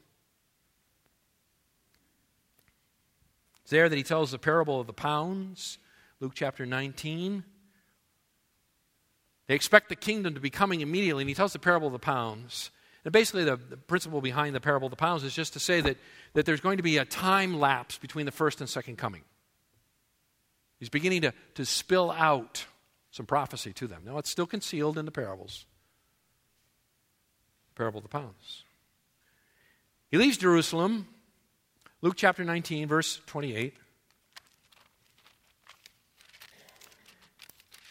[3.64, 5.78] It's there that he tells the parable of the pounds,
[6.20, 7.44] Luke chapter 19.
[9.48, 12.00] They expect the kingdom to be coming immediately, and he tells the parable of the
[12.00, 12.72] pounds.
[13.06, 15.82] And basically, the, the, principle behind the parable of the pounds is just to say
[15.82, 15.98] that,
[16.34, 19.24] that there's going to be a time lapse between the first and second coming.
[20.80, 22.66] He's beginning to, to spill out
[23.12, 24.04] some prophecy to them.
[24.06, 25.66] Now, it's still concealed in the parables.
[27.76, 28.64] Parable of the pounds.
[30.10, 31.08] He leaves Jerusalem,
[32.02, 33.74] Luke chapter 19, verse 28.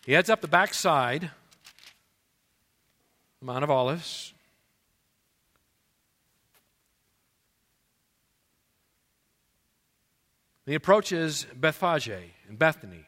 [0.07, 1.31] He heads up the backside,
[3.41, 4.33] Mount of Olives.
[10.67, 12.09] He approaches Bethphage
[12.49, 13.07] in Bethany,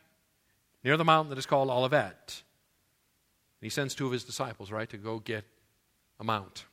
[0.82, 2.42] near the mountain that is called Olivet.
[3.60, 5.44] And He sends two of his disciples, right, to go get
[6.18, 6.64] a mount.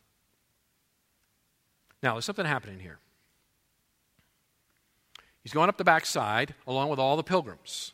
[2.02, 3.00] Now, there's something happening here.
[5.44, 7.94] He's going up the backside along with all the pilgrims.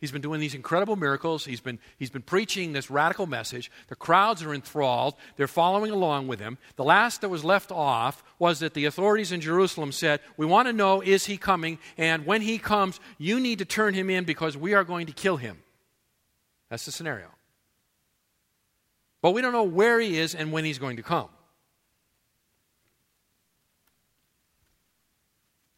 [0.00, 1.46] He's been doing these incredible miracles.
[1.46, 3.70] He's been, he's been preaching this radical message.
[3.88, 5.14] The crowds are enthralled.
[5.36, 6.58] They're following along with him.
[6.76, 10.68] The last that was left off was that the authorities in Jerusalem said, We want
[10.68, 11.78] to know, is he coming?
[11.96, 15.12] And when he comes, you need to turn him in because we are going to
[15.12, 15.62] kill him.
[16.68, 17.28] That's the scenario.
[19.22, 21.28] But we don't know where he is and when he's going to come.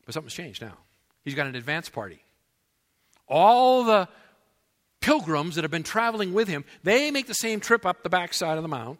[0.04, 0.78] But something's changed now.
[1.24, 2.24] He's got an advance party.
[3.28, 4.08] All the
[5.00, 8.56] pilgrims that have been traveling with him, they make the same trip up the backside
[8.56, 8.98] of the mount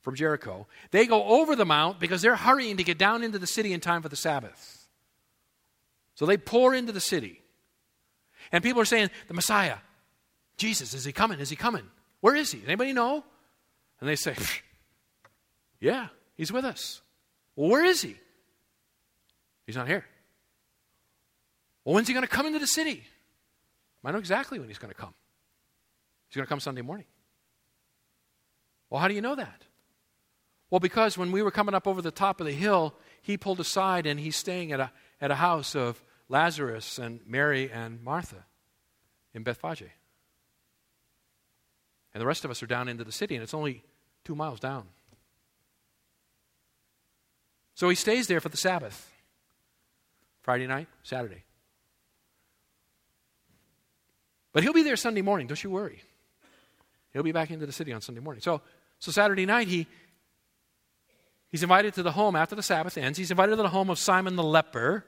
[0.00, 0.66] from Jericho.
[0.90, 3.80] They go over the mount because they're hurrying to get down into the city in
[3.80, 4.88] time for the Sabbath.
[6.14, 7.40] So they pour into the city.
[8.52, 9.76] And people are saying, The Messiah,
[10.56, 11.40] Jesus, is he coming?
[11.40, 11.84] Is he coming?
[12.20, 12.62] Where is he?
[12.66, 13.24] Anybody know?
[14.00, 14.34] And they say,
[15.80, 17.02] Yeah, he's with us.
[17.56, 18.16] Well, where is he?
[19.66, 20.04] He's not here.
[21.84, 23.04] Well, when's he going to come into the city?
[24.04, 25.14] I know exactly when he's going to come.
[26.28, 27.06] He's going to come Sunday morning.
[28.88, 29.64] Well, how do you know that?
[30.70, 33.60] Well, because when we were coming up over the top of the hill, he pulled
[33.60, 34.90] aside and he's staying at a,
[35.20, 38.46] at a house of Lazarus and Mary and Martha
[39.34, 39.90] in Bethphage.
[42.14, 43.84] And the rest of us are down into the city, and it's only
[44.24, 44.86] two miles down.
[47.74, 49.10] So he stays there for the Sabbath
[50.42, 51.44] Friday night, Saturday.
[54.52, 56.02] But he'll be there Sunday morning, don't you worry.
[57.12, 58.40] He'll be back into the city on Sunday morning.
[58.40, 58.60] So,
[58.98, 59.86] so Saturday night, he,
[61.50, 63.18] he's invited to the home after the Sabbath ends.
[63.18, 65.04] He's invited to the home of Simon the leper,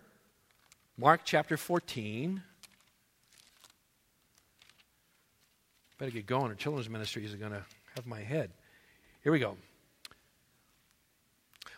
[0.97, 2.43] Mark chapter 14.
[5.99, 7.64] Better get going, or children's ministries are going to
[7.97, 8.51] have my head.
[9.22, 9.57] Here we go.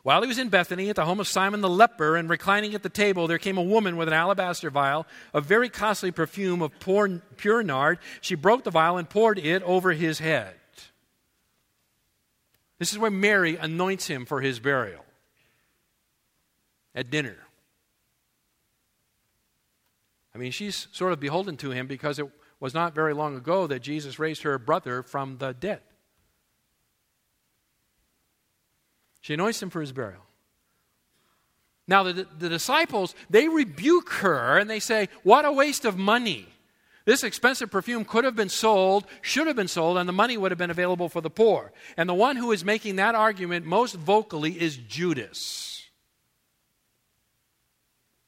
[0.05, 2.83] While he was in Bethany at the home of Simon the leper and reclining at
[2.83, 6.79] the table, there came a woman with an alabaster vial of very costly perfume of
[6.79, 7.99] pure, pure nard.
[8.21, 10.57] She broke the vial and poured it over his head.
[12.79, 15.07] This is where Mary anoints him for his burial
[16.95, 17.39] at dinner.
[20.35, 22.29] I mean, she's sort of beholden to him because it
[22.61, 25.81] was not very long ago that Jesus raised her brother from the dead.
[29.25, 30.21] She anoints him for his burial.
[31.89, 36.47] Now, the, the disciples, they rebuke her and they say, What a waste of money.
[37.07, 40.51] This expensive perfume could have been sold, should have been sold, and the money would
[40.51, 41.73] have been available for the poor.
[41.97, 45.87] And the one who is making that argument most vocally is Judas.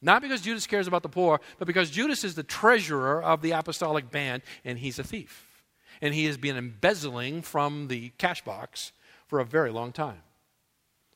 [0.00, 3.50] Not because Judas cares about the poor, but because Judas is the treasurer of the
[3.50, 5.62] apostolic band and he's a thief.
[6.00, 8.92] And he has been embezzling from the cash box
[9.26, 10.22] for a very long time.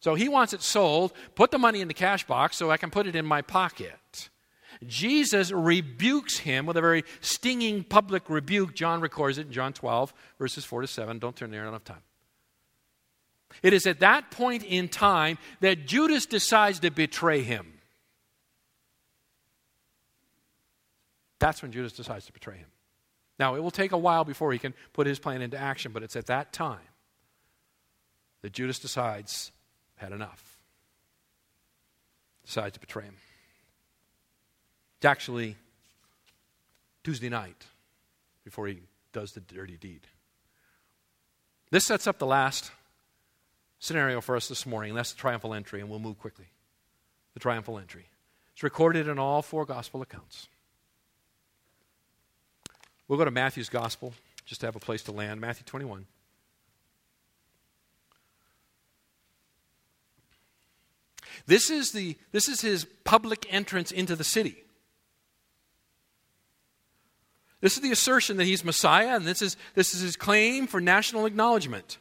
[0.01, 1.13] So he wants it sold.
[1.35, 4.31] Put the money in the cash box so I can put it in my pocket.
[4.87, 8.75] Jesus rebukes him with a very stinging public rebuke.
[8.75, 11.19] John records it in John 12, verses 4 to 7.
[11.19, 12.03] Don't turn there, I don't have time.
[13.63, 17.75] It is at that point in time that Judas decides to betray him.
[21.41, 22.69] That's when Judas decides to betray him.
[23.39, 26.03] Now, it will take a while before he can put his plan into action, but
[26.03, 26.79] it's at that time
[28.43, 29.51] that Judas decides
[30.01, 30.59] had enough.
[32.45, 33.17] Decides to betray him.
[34.97, 35.57] It's actually
[37.05, 37.67] Tuesday night
[38.45, 38.81] before he
[39.13, 40.01] does the dirty deed.
[41.71, 42.73] This sets up the last
[43.79, 46.47] scenario for us this morning, and that's the triumphal entry, and we'll move quickly.
[47.35, 48.07] The triumphal entry.
[48.55, 50.49] It's recorded in all four gospel accounts.
[53.07, 55.41] We'll go to Matthew's gospel just to have a place to land.
[55.41, 56.07] Matthew 21.
[61.47, 64.64] This is, the, this is his public entrance into the city.
[67.61, 70.81] This is the assertion that he's Messiah, and this is, this is his claim for
[70.81, 71.99] national acknowledgement.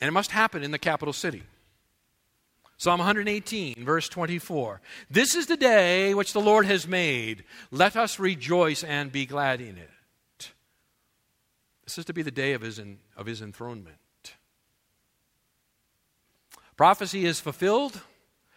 [0.00, 1.42] And it must happen in the capital city.
[2.76, 4.80] Psalm 118, verse 24.
[5.08, 7.44] This is the day which the Lord has made.
[7.70, 9.90] Let us rejoice and be glad in it.
[11.84, 12.80] This is to be the day of his,
[13.16, 13.96] of his enthronement.
[16.76, 18.00] Prophecy is fulfilled.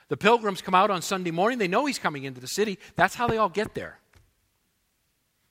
[0.09, 1.59] The pilgrims come out on Sunday morning.
[1.59, 2.79] They know he's coming into the city.
[2.95, 3.99] That's how they all get there.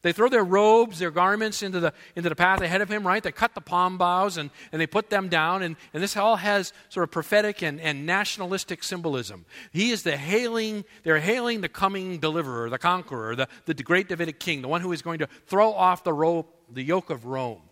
[0.06, 3.20] They throw their robes, their garments into the, into the path ahead of him, right?
[3.20, 5.62] They cut the palm boughs and, and they put them down.
[5.62, 9.46] And, and this all has sort of prophetic and, and nationalistic symbolism.
[9.72, 14.38] He is the hailing, they're hailing the coming deliverer, the conqueror, the, the great Davidic
[14.38, 17.62] king, the one who is going to throw off the, rope, the yoke of Rome.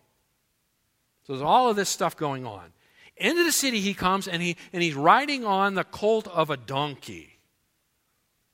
[1.28, 2.72] So there's all of this stuff going on.
[3.16, 6.56] Into the city he comes and, he, and he's riding on the colt of a
[6.56, 7.38] donkey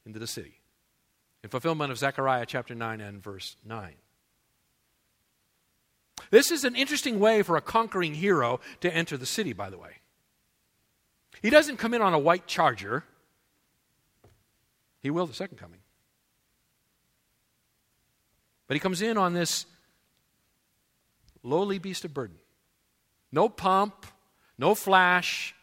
[0.04, 0.60] into the city
[1.42, 3.94] in fulfillment of Zechariah chapter 9 and verse 9.
[6.30, 9.78] This is an interesting way for a conquering hero to enter the city, by the
[9.78, 9.96] way.
[11.42, 13.04] He doesn't come in on a white charger,
[15.00, 15.80] he will the second coming.
[18.66, 19.66] But he comes in on this
[21.42, 22.36] lowly beast of burden.
[23.32, 24.06] No pomp,
[24.60, 25.54] no flash,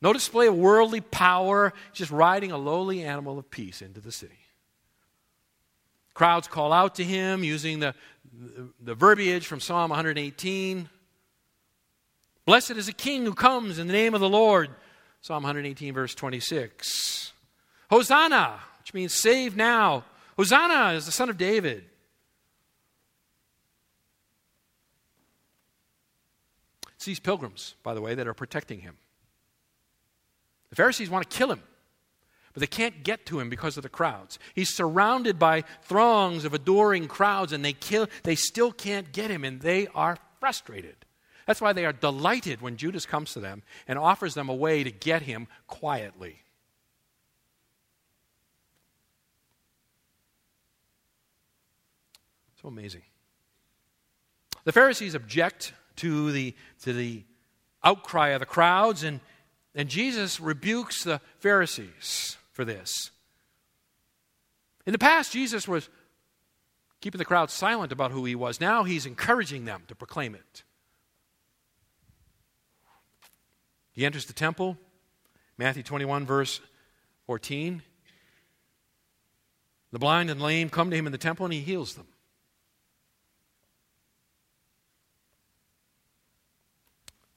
[0.00, 4.38] no display of worldly power, just riding a lowly animal of peace into the city.
[6.14, 7.94] Crowds call out to him using the,
[8.80, 10.88] the verbiage from Psalm 118.
[12.46, 14.70] Blessed is a king who comes in the name of the Lord.
[15.22, 17.32] Psalm 118, verse 26.
[17.90, 20.04] Hosanna, which means save now.
[20.36, 21.84] Hosanna is the son of David.
[27.04, 28.98] These pilgrims, by the way, that are protecting him.
[30.68, 31.62] The Pharisees want to kill him,
[32.52, 34.38] but they can't get to him because of the crowds.
[34.54, 39.44] He's surrounded by throngs of adoring crowds, and they, kill, they still can't get him,
[39.44, 40.96] and they are frustrated.
[41.46, 44.84] That's why they are delighted when Judas comes to them and offers them a way
[44.84, 46.42] to get him quietly.
[52.62, 53.02] So amazing.
[54.64, 57.24] The Pharisees object to the, to the
[57.84, 59.20] outcry of the crowds, and,
[59.74, 63.10] and Jesus rebukes the Pharisees for this.
[64.86, 65.88] In the past, Jesus was
[67.00, 68.60] keeping the crowd silent about who he was.
[68.60, 70.62] Now he's encouraging them to proclaim it.
[73.92, 74.78] He enters the temple,
[75.58, 76.60] Matthew 21, verse
[77.26, 77.82] 14.
[79.92, 82.06] The blind and lame come to him in the temple, and he heals them.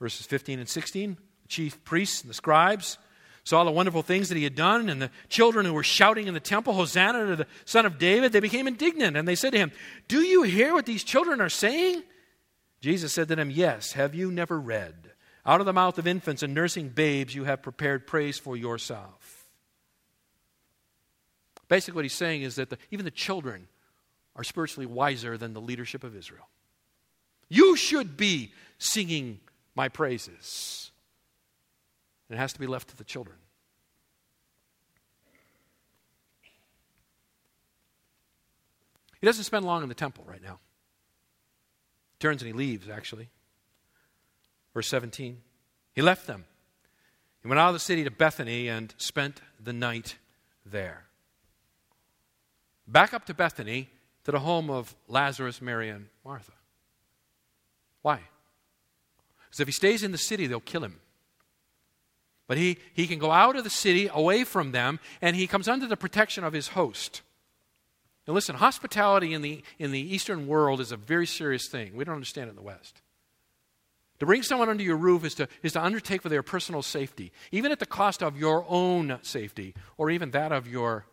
[0.04, 1.18] Verses 15 and 16.
[1.43, 2.97] The chief priests and the scribes
[3.45, 6.34] saw the wonderful things that he had done, and the children who were shouting in
[6.34, 9.58] the temple, Hosanna to the Son of David, they became indignant, and they said to
[9.58, 9.72] him,
[10.10, 12.04] Do you hear what these children are saying?
[12.82, 15.12] Jesus said to them, Yes, have you never read?
[15.45, 19.45] Out of the mouth of infants and nursing babes, you have prepared praise for yourself.
[21.70, 23.68] Basically, what he's saying is that the, even the children
[24.36, 26.47] are spiritually wiser than the leadership of Israel.
[27.47, 29.39] You should be singing
[29.76, 30.91] my praises.
[32.30, 33.38] It has to be left to the children.
[39.21, 40.59] He doesn't spend long in the temple right now.
[42.13, 43.30] He turns and he leaves, actually.
[44.74, 45.41] Verse 17.
[45.93, 46.45] He left them.
[47.41, 50.17] He went out of the city to Bethany and spent the night
[50.65, 51.05] there.
[52.88, 53.89] Back up to Bethany
[54.24, 56.53] to the home of Lazarus, Mary, and Martha.
[58.01, 58.21] Why?
[59.54, 60.99] Because if he stays in the city, they'll kill him.
[62.47, 65.68] But he, he can go out of the city, away from them, and he comes
[65.68, 67.22] under the protection of his host.
[68.28, 71.95] Now, listen, hospitality in the, in the Eastern world is a very serious thing.
[71.95, 73.04] We don't understand it in the West.
[74.22, 77.32] To bring someone under your roof is to, is to undertake for their personal safety,
[77.52, 81.06] even at the cost of your own safety, or even that of your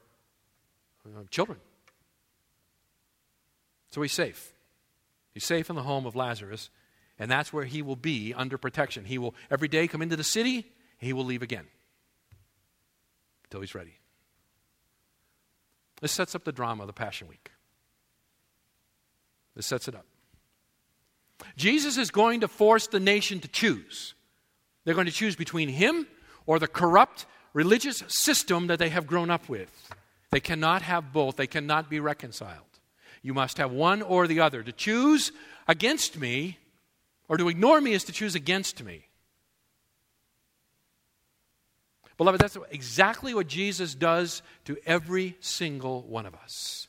[1.05, 1.59] uh, children.
[3.91, 4.55] So he's safe.
[5.35, 6.71] He's safe in the home of Lazarus,
[7.21, 9.05] and that's where he will be under protection.
[9.05, 10.67] He will every day come into the city,
[10.99, 11.67] he will leave again
[13.45, 13.99] until he's ready.
[16.01, 17.53] This sets up the drama of the Passion Week.
[19.55, 20.07] This sets it up.
[21.57, 24.15] Jesus is going to force the nation to choose.
[24.85, 26.07] They're going to choose between him
[26.47, 29.71] or the corrupt religious system that they have grown up with.
[30.31, 32.65] They cannot have both, they cannot be reconciled.
[33.23, 34.63] You must have one or the other.
[34.63, 35.33] To choose
[35.69, 36.57] against me
[37.31, 39.07] or to ignore me is to choose against me.
[42.19, 46.89] Beloved, that's exactly what Jesus does to every single one of us.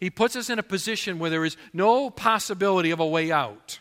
[0.00, 3.78] He puts us in a position where there is no possibility of a way out.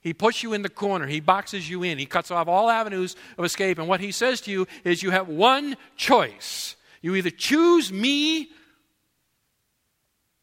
[0.00, 1.06] He puts you in the corner.
[1.06, 1.96] He boxes you in.
[1.96, 3.78] He cuts off all avenues of escape.
[3.78, 6.74] And what he says to you is you have one choice.
[7.02, 8.50] You either choose me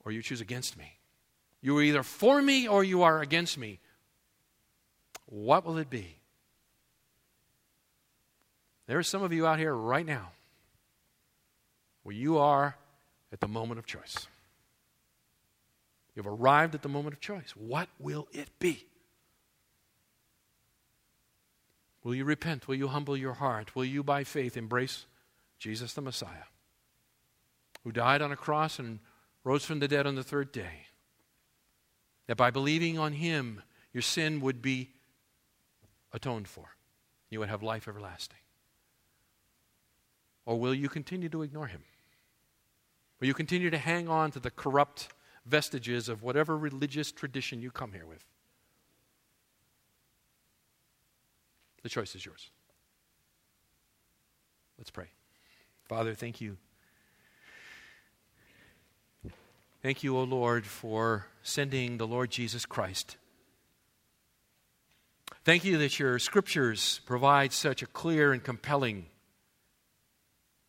[0.05, 0.97] or you choose against me.
[1.61, 3.79] You are either for me or you are against me.
[5.33, 6.17] What will it be?
[8.85, 10.29] There are some of you out here right now.
[12.03, 12.77] where you are
[13.31, 14.27] at the moment of choice.
[16.15, 17.53] You've arrived at the moment of choice.
[17.55, 18.85] What will it be?
[22.03, 22.67] Will you repent?
[22.67, 23.75] Will you humble your heart?
[23.75, 25.05] Will you, by faith, embrace
[25.57, 26.49] Jesus the Messiah,
[27.83, 28.99] who died on a cross and
[29.43, 30.87] rose from the dead on the third day?
[32.27, 34.91] That by believing on him, your sin would be
[36.13, 36.75] atoned for.
[37.29, 38.37] You would have life everlasting.
[40.45, 41.83] Or will you continue to ignore him?
[43.19, 45.09] Will you continue to hang on to the corrupt
[45.45, 48.23] vestiges of whatever religious tradition you come here with?
[51.81, 52.51] The choice is yours.
[54.77, 55.07] Let's pray.
[55.87, 56.57] Father, thank you.
[59.81, 63.17] Thank you, O Lord, for sending the Lord Jesus Christ.
[65.45, 69.07] Thank you that your scriptures provide such a clear and compelling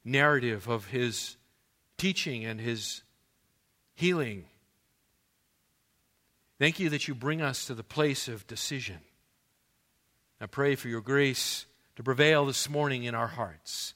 [0.05, 1.37] narrative of his
[1.97, 3.03] teaching and his
[3.95, 4.47] healing.
[6.59, 8.99] Thank you that you bring us to the place of decision.
[10.41, 13.95] I pray for your grace to prevail this morning in our hearts,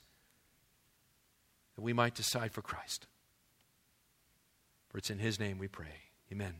[1.74, 3.06] that we might decide for Christ.
[4.88, 5.86] For it's in his name we pray.
[6.32, 6.54] Amen.